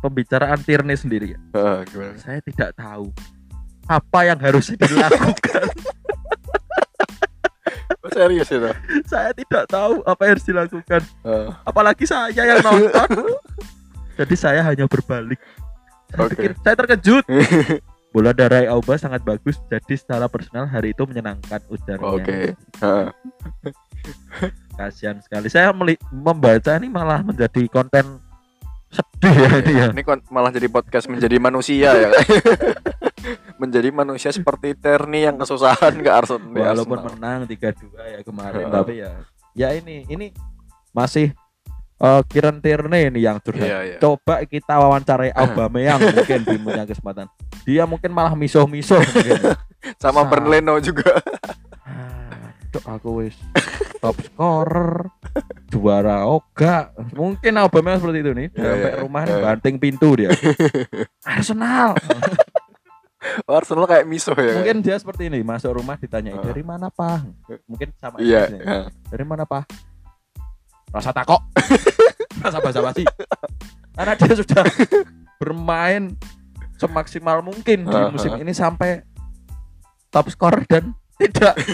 [0.00, 1.40] pembicaraan Tierney sendiri ya.
[1.54, 2.14] Heeh, gimana?
[2.18, 3.10] Saya tidak tahu
[3.90, 5.68] apa yang harus dilakukan.
[8.00, 8.70] Oh, serius itu.
[9.04, 11.02] saya tidak tahu apa yang harus dilakukan.
[11.20, 11.48] Heeh.
[11.68, 13.08] Apalagi saya yang nonton.
[14.20, 15.40] Jadi saya hanya berbalik.
[16.12, 16.36] Saya Oke.
[16.36, 17.24] pikir saya terkejut.
[18.12, 22.10] Bola darah Auba sangat bagus, jadi secara personal hari itu menyenangkan ujarnya.
[22.10, 22.58] Oke.
[22.82, 23.06] Heeh.
[24.78, 25.46] Kasihan sekali.
[25.46, 25.70] Saya
[26.10, 28.18] membaca ini malah menjadi konten
[28.90, 29.86] sedih ya ini ya.
[29.94, 32.10] Ini malah jadi podcast menjadi manusia ya.
[33.62, 36.50] menjadi manusia seperti Terni yang kesusahan ke Arsenal.
[36.50, 37.14] Walaupun Arsenal.
[37.14, 39.12] menang 3-2 ya kemarin, tapi ya
[39.54, 40.26] ya ini ini
[40.90, 41.30] masih
[42.00, 43.60] eh Kieran Tierney ini yang curhat.
[43.60, 43.96] Iya, iya.
[43.98, 47.28] Coba kita wawancarai Aubameyang mungkin di punya kesempatan.
[47.62, 49.52] Dia mungkin malah miso-miso mungkin.
[49.96, 51.20] Sama Sa- Bernleno juga.
[52.70, 53.34] Aduh, aku wis
[53.98, 55.10] top scorer
[55.68, 59.36] juara oga mungkin Aubameyang seperti itu nih Iya, sampai iya, rumah iya.
[59.42, 60.30] banting pintu dia
[61.26, 61.98] Arsenal
[63.44, 64.56] Arsenal kayak miso ya.
[64.56, 66.46] mungkin dia seperti ini masuk rumah ditanya Ah.
[66.46, 67.26] dari mana pak
[67.66, 68.56] mungkin sama istrinya.
[68.56, 68.78] iya.
[69.04, 69.68] dari mana pak
[70.90, 71.42] rasa takok
[72.44, 73.04] rasa basa basi
[73.92, 74.64] karena dia sudah
[75.36, 76.14] bermain
[76.74, 79.04] semaksimal mungkin di musim ini sampai
[80.08, 81.54] top scorer dan tidak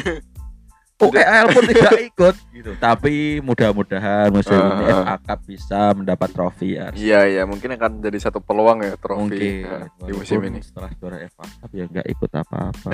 [0.97, 2.73] UEL pun tidak ikut gitu.
[2.81, 4.85] Tapi mudah-mudahan musim Ah, ini.
[4.97, 6.89] FA Cup bisa mendapat trofi ya.
[6.97, 10.65] Iya iya mungkin akan jadi satu peluang ya trofi Mungkin ya, di musim ini.
[10.65, 12.91] setelah juara FA Cup ya nggak ikut apa-apa.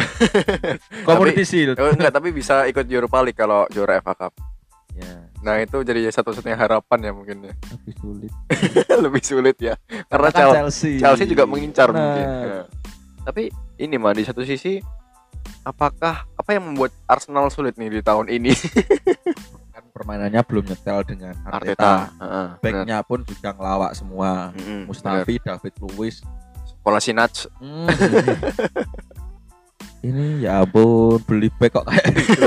[1.07, 1.79] Community Shield.
[1.79, 4.35] Oh, enggak tapi bisa ikut Europa League kalau juara FA Cup.
[4.93, 7.53] Ya, Nah itu jadi satu-satunya harapan ya mungkin ya.
[7.73, 8.33] tapi sulit.
[9.05, 9.75] Lebih sulit ya.
[10.07, 11.01] Karena Kan Chelsea, Chelsea.
[11.01, 12.27] Chelsea juga mengincar Nah, mungkin.
[12.29, 12.63] Ya.
[13.23, 13.43] Tapi
[13.81, 14.83] ini mah di satu sisi
[15.63, 18.53] apakah apa yang membuat Arsenal sulit nih di tahun ini?
[19.75, 22.13] Kan permainannya belum nyetel dengan Arteta.
[22.13, 22.59] Arteta.
[22.61, 22.85] Benar.
[22.85, 24.53] Backnya pun juga ngelawak semua.
[24.53, 24.87] Benar.
[24.91, 26.21] Mustafi, David Luiz.
[26.83, 27.47] Kolasinac.
[27.63, 27.87] Hmm.
[30.03, 32.47] ini ya ampun beli back kok kayak gitu.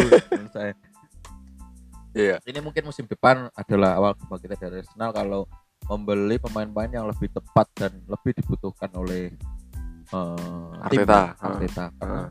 [2.16, 2.40] Iya.
[2.46, 5.42] ini mungkin musim depan adalah awal kebangkitan dari Arsenal kalau
[5.86, 9.36] membeli pemain-pemain yang lebih tepat dan lebih dibutuhkan oleh
[10.08, 11.36] eh, Arteta.
[11.36, 12.30] tim Arteta karena Heeh.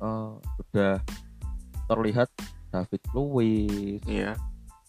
[0.00, 0.92] eh, sudah
[1.84, 2.28] terlihat
[2.70, 4.38] David Luiz, Iya.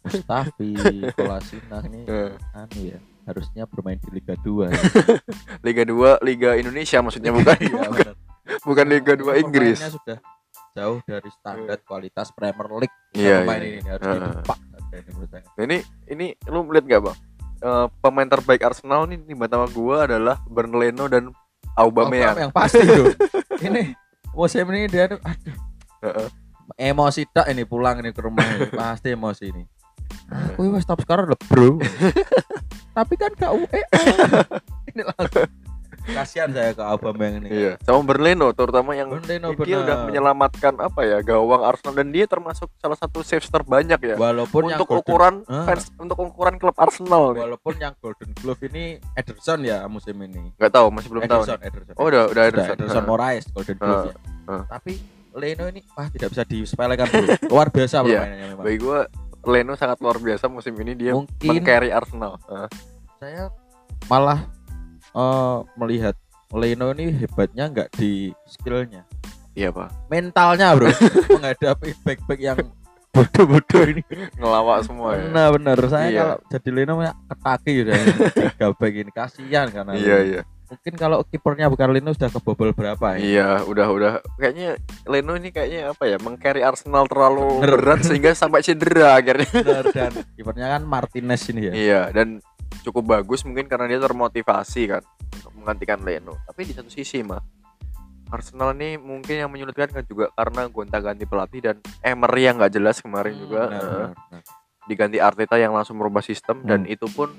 [0.01, 0.73] Mustafi,
[1.17, 4.77] Kolasinac ini Eh, anu ya harusnya bermain di Liga 2 ya.
[5.65, 7.89] Liga 2, Liga Indonesia maksudnya bukan Iya,
[8.61, 9.79] bukan, Liga 2 Pemainnya Inggris.
[9.81, 10.17] sudah
[10.75, 13.79] jauh dari standar kualitas Premier League Iya, pemain iya.
[13.79, 15.43] ini harus didepak saja ini menurut saya.
[15.55, 15.77] Ini
[16.11, 17.17] ini lu melihat gak bang
[17.55, 21.31] Eh, pemain terbaik Arsenal nih di mata gua adalah Bernleno dan
[21.73, 22.35] Aubameyang.
[22.37, 23.15] yang pasti tuh.
[23.65, 23.95] ini
[24.31, 25.55] musim ini dia tuh aduh
[26.03, 26.27] Heeh.
[26.91, 28.67] emosi tak ini pulang ini ke rumah ini.
[28.69, 29.63] pasti emosi ini.
[30.27, 31.79] Aku wis top scorer loh, Bro.
[32.97, 33.81] Tapi kan gak UE.
[34.91, 35.47] ini langsung
[36.15, 37.47] kasihan saya ke Aubameyang ini.
[37.49, 40.07] Iya, sama Bernleno terutama yang Bernardo dia udah benar.
[40.07, 44.77] menyelamatkan apa ya gawang Arsenal dan dia termasuk salah satu saves terbanyak ya Walaupun yang
[44.77, 45.65] untuk golden, ukuran Ah.
[45.65, 47.41] fans untuk ukuran klub Arsenal nih.
[47.43, 50.51] walaupun yang Golden Glove ini Ederson ya musim ini.
[50.53, 51.41] Nggak tahu masih belum tahu.
[51.41, 51.67] Ederson, nih.
[51.67, 51.93] Ederson.
[51.95, 52.75] Oh udah udah Ederson.
[52.75, 53.07] Ederson Heeh.
[53.07, 54.15] Moraes Golden Glove Ah, ya.
[54.47, 54.63] ah.
[54.71, 54.93] Tapi
[55.31, 57.27] Leno ini wah tidak bisa disepelekan bro.
[57.51, 58.23] Luar biasa Iya.
[58.23, 58.63] permainannya memang.
[58.63, 58.99] Bagi gua
[59.43, 62.39] Leno sangat luar biasa musim ini dia Mungkin- meng-carry Arsenal.
[62.45, 62.69] Heeh.
[63.15, 63.43] saya
[64.05, 64.43] malah
[65.15, 66.15] eh, melihat
[66.47, 69.03] Leno ini hebatnya nggak di skillnya
[69.51, 69.89] iya pak.
[70.07, 70.91] mentalnya bro
[71.31, 72.59] menghadapi back-back yang
[73.15, 74.03] bodoh-bodoh ini
[74.35, 75.23] Ngelawak semua ya.
[75.25, 76.19] benar benar saya Iya.
[76.21, 77.95] kalau jadi Leno ya ketaki udah
[78.29, 80.41] tiga back ini kasihan karena Iya iya.
[80.65, 85.47] mungkin kalau kipernya bukan Leno sudah kebobol berapa ya Iya, udah udah kayaknya Leno ini
[85.49, 87.79] kayaknya apa ya, meng-carry Arsenal terlalu Bener.
[87.79, 89.47] berat sehingga sampai cedera akhirnya.
[89.53, 92.27] benar dan kipernya kan Martinez ini ya Iya, dan
[92.85, 95.01] cukup bagus mungkin karena dia termotivasi kan
[95.33, 96.37] untuk menggantikan Leno.
[96.45, 97.41] Tapi di satu sisi mah
[98.25, 102.97] Arsenal ini mungkin yang menyulitkan kan juga karena gonta-ganti pelatih dan Emery yang nggak jelas
[102.97, 104.43] kemarin Hmm, juga benar, eh, benar, benar.
[104.85, 106.93] diganti Arteta yang langsung merubah sistem dan Hmm.
[106.93, 107.29] itu pun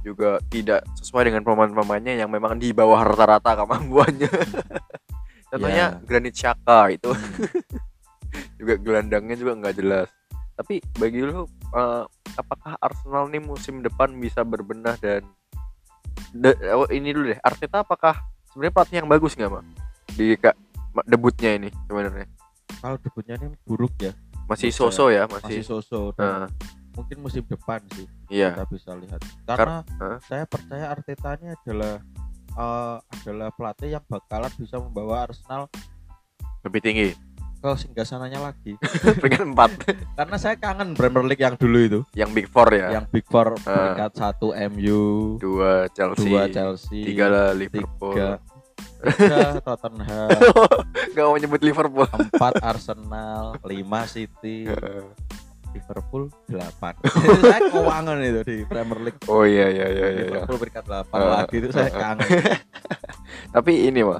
[0.00, 4.32] juga tidak sesuai dengan pemain-pemainnya yang memang di bawah rata-rata kemampuannya.
[5.50, 6.00] Contohnya Ya.
[6.00, 7.20] Granit Xhaka itu Hmm.
[8.58, 10.08] juga gelandangnya juga nggak jelas.
[10.54, 11.44] Tapi bagi lu
[11.74, 12.04] eh,
[12.38, 15.26] apakah Arsenal nih musim depan bisa berbenah dan
[16.34, 18.18] de- oh, ini dulu deh Arteta apakah
[18.50, 19.64] sebenarnya pelatih yang bagus nggak mak
[20.14, 20.56] di kak
[21.06, 22.26] debutnya ini sebenarnya.
[22.82, 24.12] Kalau debutnya ini buruk ya.
[24.50, 25.62] Masih soso ya masih.
[25.62, 26.10] Masih, so-so.
[26.18, 26.46] Dan Eh,
[26.98, 28.50] mungkin musim depan sih iya.
[28.50, 29.20] kita bisa lihat.
[29.46, 30.18] Karena Hah?
[30.26, 32.02] saya percaya Arteta ini adalah
[32.58, 35.70] eh, adalah pelatih yang bakalan bisa membawa Arsenal
[36.66, 37.08] lebih tinggi
[37.60, 38.72] ke singgasananya lagi.
[39.20, 39.70] Peringkat empat.
[40.16, 42.00] Karena saya kangen Premier League yang dulu itu.
[42.16, 42.88] Yang Big Four ya?
[42.96, 45.00] Yang Big Four peringkat satu MU
[45.36, 48.16] dua Chelsea, dua Chelsea tiga lah Liverpool.
[48.16, 48.28] tiga,
[49.04, 49.38] tiga
[49.68, 50.28] Tottenham.
[51.12, 52.08] Nggak mau nyebut Liverpool.
[52.08, 54.64] Empat Arsenal lima City.
[54.64, 55.04] Eh,
[55.70, 56.98] Liverpool delapan.
[57.38, 59.20] Saya keuangan itu di Premier League.
[59.28, 60.24] Oh iya iya iya iya.
[60.26, 62.28] Liverpool peringkat delapan Eh, lagi itu saya kangen.
[63.52, 64.18] Tapi ini mah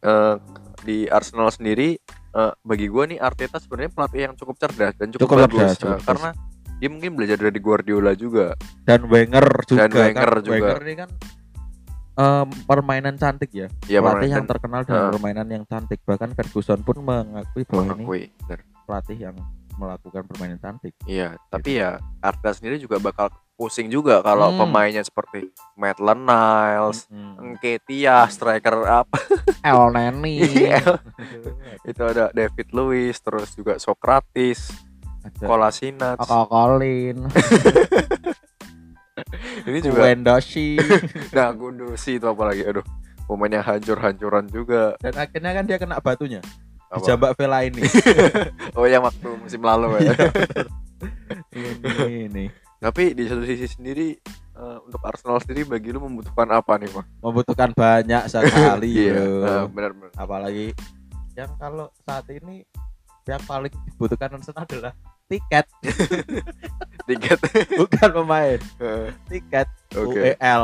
[0.00, 0.34] eh,
[0.82, 1.94] di Arsenal sendiri
[2.34, 5.76] eh, bagi gua nih Arteta sebenarnya pelatih yang cukup cerdas dan cukup, Cukup bagus cerdas,
[5.76, 6.06] cukup Eh, bagus.
[6.06, 6.30] karena
[6.74, 8.46] dia mungkin belajar dari Guardiola juga
[8.82, 10.42] dan Wenger juga Dan Wenger kan.
[10.42, 10.54] juga.
[10.54, 11.10] Wenger ini kan
[12.14, 15.10] em, permainan cantik ya ya pelatih yang terkenal dengan Eh.
[15.10, 18.60] permainan yang cantik bahkan Ferguson pun mengakui bahwa ini mengakui benar.
[18.84, 19.36] pelatih yang
[19.74, 24.58] melakukan permainan cantik iya tapi ya Arteta sendiri juga bakal pusing juga kalau Hmm.
[24.60, 27.06] pemainnya seperti Maitland Niles.
[27.38, 29.14] Nketiah striker apa?
[29.64, 30.42] El Neni.
[30.42, 30.82] Iya.
[31.84, 34.72] itu ada David Luiz terus juga Socrates
[35.38, 36.20] Kolasinac.
[36.20, 37.16] Kakak Colin
[39.64, 40.76] ini juga Wendoshi
[41.36, 42.84] nah Gunduzi itu apa lagi aduh
[43.24, 44.98] pemainnya hancur-hancuran juga.
[45.00, 46.40] Dan akhirnya kan dia kena batunya
[46.92, 47.00] Apa?
[47.00, 47.80] dijambak Vela ini.
[48.76, 50.12] Oh yang waktu musim lalu ya.
[51.54, 52.44] Ini, ini
[52.84, 54.12] tapi di satu sisi sendiri
[54.60, 60.12] eh, untuk Arsenal sendiri bagi lu membutuhkan apa nih mah membutuhkan banyak sekali iya benar-benar
[60.20, 60.76] apalagi
[61.32, 62.60] yang kalau saat ini
[63.24, 64.92] yang paling dibutuhkan Arsenal adalah
[65.28, 65.66] tiket.
[67.08, 67.40] Tiket.
[67.80, 68.60] Bukan pemain.
[68.80, 70.16] Eh, tiket oke.
[70.16, 70.62] UEL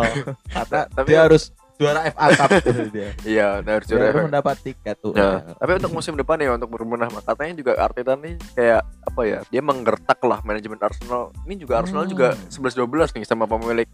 [0.49, 2.51] karena Tapi- dia harus juara FA Cup
[2.91, 3.09] dia.
[3.33, 4.23] iya nah, harus dia juara FA.
[4.23, 8.37] mendapat tiket UEL Nah, tapi untuk musim depan ya untuk berbenah katanya juga Arteta nih
[8.53, 9.39] kayak apa ya?
[9.49, 11.33] Dia menggertak lah manajemen Arsenal.
[11.43, 12.13] Ini juga Arsenal Hmm.
[12.13, 13.89] juga 11-12 nih sama pemilik.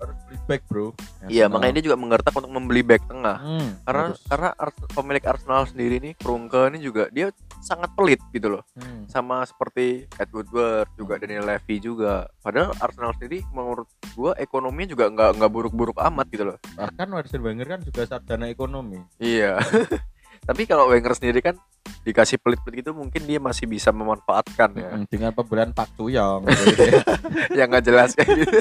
[0.45, 0.91] back bro
[1.26, 3.37] Iya, makanya dia juga menggertak untuk membeli back tengah.
[3.37, 4.20] Hmm, Karena harus.
[4.24, 7.30] karena Ars- pemilik Arsenal sendiri nih, Kroenke ini juga dia
[7.62, 8.62] sangat pelit gitu loh.
[8.76, 9.04] Hmm.
[9.07, 12.26] Sama seperti Ed Woodward juga Daniel Levy juga.
[12.40, 16.59] Padahal Arsenal sendiri menurut gua ekonominya juga nggak nggak buruk-buruk amat gitu loh.
[16.76, 19.61] bahkan Arsene Wenger kan juga sarjana ekonomi Iya.
[20.48, 21.59] Tapi kalau Wenger sendiri kan
[22.07, 24.90] dikasih pelit-pelit gitu mungkin dia masih bisa memanfaatkan ya.
[24.94, 27.02] Hmm, dengan pembelian Pak gitu ya.
[27.59, 28.59] yang nggak jelas kayak gitu.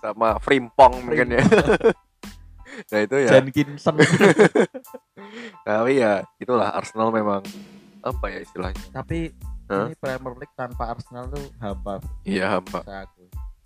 [0.00, 1.44] Sama Frimpong mungkin ya.
[2.86, 3.28] Nah itu ya.
[3.30, 3.94] Jenkinson
[5.66, 7.44] Tapi ya itulah Arsenal memang
[8.00, 8.80] apa ya istilahnya?
[8.90, 9.28] tapi
[9.66, 9.86] Hah?
[9.86, 12.80] ini Premier League tanpa Arsenal tuh hampa Iya hampa.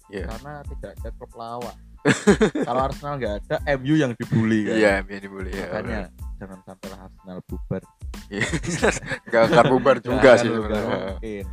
[0.06, 0.26] Iya.
[0.28, 1.76] karena tidak ada klub lawak
[2.68, 5.64] kalau Arsenal nggak ada MU yang dibully kan Iya, biar dibully ya.
[5.64, 6.00] makanya
[6.36, 7.82] jangan sampai Arsenal bubar
[8.26, 8.46] Iya.
[9.30, 10.96] Gak akan bubar juga sih sebenarnya.
[11.14, 11.44] mungkin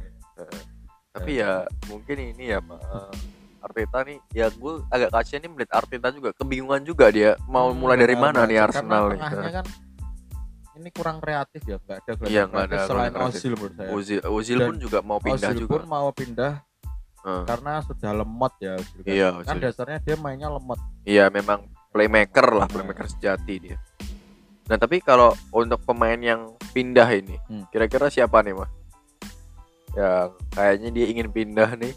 [1.11, 1.51] Tapi ya
[1.85, 2.79] mungkin ini ya Pak
[3.61, 7.77] Arteta nih ya gue agak kasihan nih melihat Arteta juga kebingungan juga dia mau Hmm,
[7.77, 8.57] mulai dari mana nih.
[8.59, 9.21] Arsenal nih.
[9.53, 9.65] kan
[10.73, 13.35] ini kurang kreatif ya nggak ada Iya, nggak kreatif ada selain kreatif.
[13.35, 15.71] Ozil menurut saya Ozil, Ozil Dan pun juga mau pindah Ozil juga.
[15.71, 16.53] pun mau pindah
[17.21, 19.07] Eh, karena sudah lemot ya Ozil kan.
[19.07, 19.61] Iya, kan Ozil.
[19.63, 21.59] dasarnya dia mainnya lemot Iya memang
[21.89, 22.71] playmaker lah, Nah.
[22.71, 23.77] playmaker sejati dia.
[24.63, 26.41] Nah tapi kalau untuk pemain yang
[26.71, 27.67] pindah ini, Hmm.
[27.67, 28.69] kira-kira siapa nih mah?
[29.91, 31.93] Yang kayaknya dia ingin pindah nih.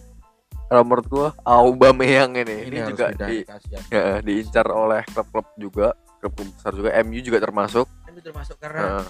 [0.64, 3.44] Kalau menurut gua Aubameyang ini, ini, harus juga di,
[3.90, 5.86] ya, diincar oleh klub-klub juga,
[6.18, 7.86] klub besar juga, MU juga termasuk.
[8.08, 9.08] ini termasuk karena Nah,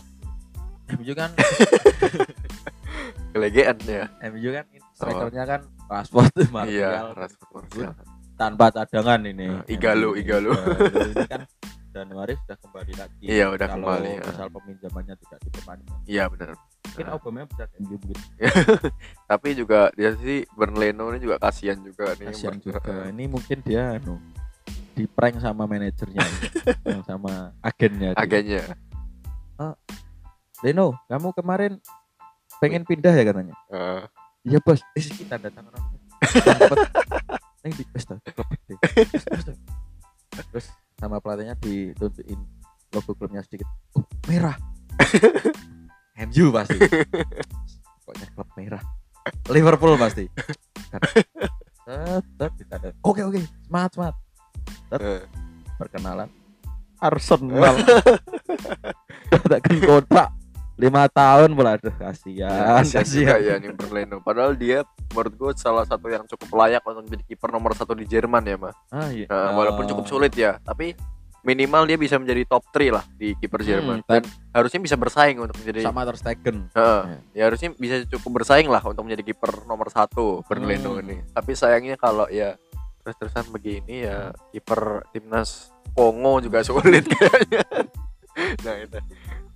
[0.94, 1.30] MU kan
[3.32, 4.04] kelegean ya.
[4.24, 7.92] MU kan strikernya kan Rashford Iya, Martial Rashford Martial.
[8.34, 10.52] tanpa cadangan ini Nah, Igalo, Igalo.
[10.52, 11.42] Igalo ini kan
[11.88, 14.24] Januari sudah kembali lagi Iya, udah kalau kembali, ya.
[14.26, 16.48] misal peminjamannya tidak diperpanjang Iya benar.
[16.94, 17.10] Mungkin.
[17.10, 17.50] Aubameyang
[17.82, 18.18] MU mungkin
[19.30, 22.30] Tapi juga dia sih Bernleno ini juga kasihan juga nih.
[22.30, 23.10] kasihan juga.
[23.10, 24.22] Ini mungkin dia anu
[24.94, 26.38] di prank sama manajernya ini,
[27.10, 28.14] sama agennya.
[28.14, 28.62] Agennya.
[30.62, 31.72] Leno kamu kemarin
[32.62, 33.54] pengen pindah ya katanya?
[34.46, 34.80] Iya bos.
[34.94, 35.82] Eh kita datang orang.
[37.66, 38.18] Neng di dah.
[40.50, 40.66] terus
[40.98, 42.38] sama pelatihnya ditunjukin
[42.90, 43.66] logo klubnya sedikit.
[43.94, 44.58] Oh merah
[46.14, 46.78] MU pasti.
[48.04, 48.82] Pokoknya klub merah.
[49.50, 50.24] Liverpool pasti.
[53.04, 53.40] Oke oke.
[53.66, 54.16] Semangat semangat
[54.96, 55.22] eh.
[55.76, 56.28] perkenalan.
[57.02, 57.74] Arsenal.
[59.32, 60.28] Katakan kontrak.
[60.74, 61.78] Lima tahun pula.
[61.78, 62.82] Aduh kasihan.
[62.82, 64.16] Kasihan juga kasihan ya nih Bernleno.
[64.22, 64.82] Padahal dia
[65.14, 68.56] menurut gue salah satu yang cukup layak untuk menjadi kiper nomor satu di Jerman ya
[68.58, 68.74] mah.
[68.90, 69.26] ah iya.
[69.30, 70.98] Nah, walaupun cukup sulit ya, tapi
[71.44, 73.98] minimal dia bisa menjadi top 3 lah di kiper Hmm, Jerman.
[74.02, 77.02] Dan harusnya bisa bersaing untuk menjadi sama Ter Stegen Heeh.
[77.04, 77.16] Ya.
[77.30, 81.02] ya harusnya bisa cukup bersaing lah untuk menjadi kiper nomor satu Bernleno Hmm.
[81.02, 81.16] ini.
[81.28, 82.56] Tapi sayangnya kalau ya
[83.00, 87.60] terus-terusan begini ya kiper timnas Kongo juga sulit kayaknya.
[88.58, 88.98] nah itu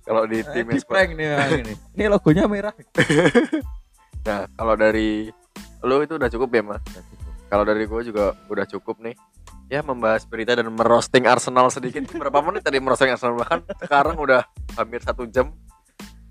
[0.01, 2.71] kalau di Eh, tim di prank nih yang ini ini logonya merah
[4.21, 5.27] Nah kalau dari
[5.81, 6.81] lo itu udah cukup ya mas?
[7.47, 9.15] Kalau dari gue juga udah cukup nih.
[9.69, 12.01] Ya membahas berita dan merosting Arsenal sedikit.
[12.09, 14.41] Berapa menit tadi merosting Arsenal bahkan sekarang udah
[14.73, 15.53] hampir satu jam.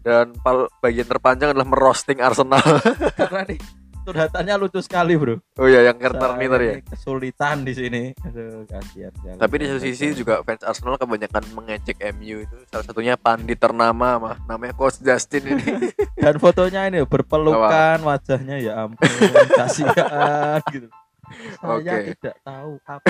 [0.03, 0.35] Dan
[0.83, 2.59] bagian terpanjang adalah merosting Arsenal.
[3.19, 3.61] karena nih
[4.09, 6.75] curhatannya lucu sekali bro oh iya yang Kerner nih tadi ya.
[6.81, 9.13] kesulitan di sini aduh kasihan.
[9.37, 12.57] Tapi di satu sisi juga fans Arsenal kebanyakan mengecek MU itu.
[12.73, 15.93] Salah satunya pandit ternama mah namanya Coach Justin ini.
[16.25, 19.13] dan fotonya ini berpelukan wajahnya ya ampun
[19.53, 20.89] kasihan gitu
[21.55, 21.97] saya Oke.
[22.13, 23.07] tidak tahu apa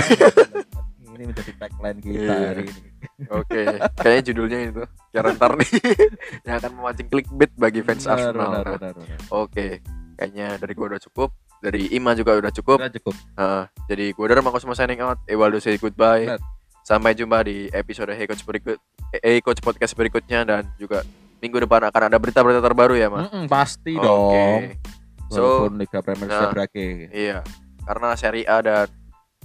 [0.99, 2.49] yang ini menjadi tagline kita Iya.
[2.49, 2.81] hari ini
[3.29, 3.62] Oke,
[3.97, 4.83] kayaknya judulnya itu.
[5.09, 5.71] Kira ntar nih
[6.47, 8.31] yang akan memancing clickbait bagi fans Benar, Arsenal.
[8.31, 9.19] benar, Nah, benar, benar.
[9.33, 9.66] Oke,
[10.14, 11.29] kayaknya dari gua udah cukup.
[11.59, 12.79] Dari Ima juga udah cukup.
[12.79, 15.19] Udah cukup Heeh, jadi gua dari Marcos mau signing out.
[15.25, 16.27] Ewaldo say goodbye.
[16.29, 16.41] Benar.
[16.81, 18.79] Sampai jumpa di episode Hey Coach berikut,
[19.12, 21.03] Hey Coach podcast berikutnya dan juga
[21.39, 23.27] minggu depan akan ada berita-berita terbaru ya, Mas.
[23.27, 24.01] Mm-mm, pasti Oke.
[24.01, 24.62] dong
[25.29, 26.39] So, walaupun Liga Premier nah.
[26.41, 27.39] sudah berakhir iya.
[27.89, 28.89] Karena Serie A dan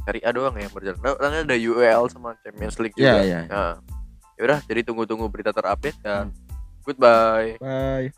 [0.03, 0.99] Serie A doang ya yang berjalan.
[0.99, 3.23] Nah, Nanti ada UEL sama Champions League juga.
[3.23, 3.39] Iya, iya.
[3.47, 3.79] Nah,
[4.35, 6.35] yaudah, jadi tunggu-tunggu berita terupdate dan
[6.83, 7.55] goodbye.
[7.63, 8.11] bye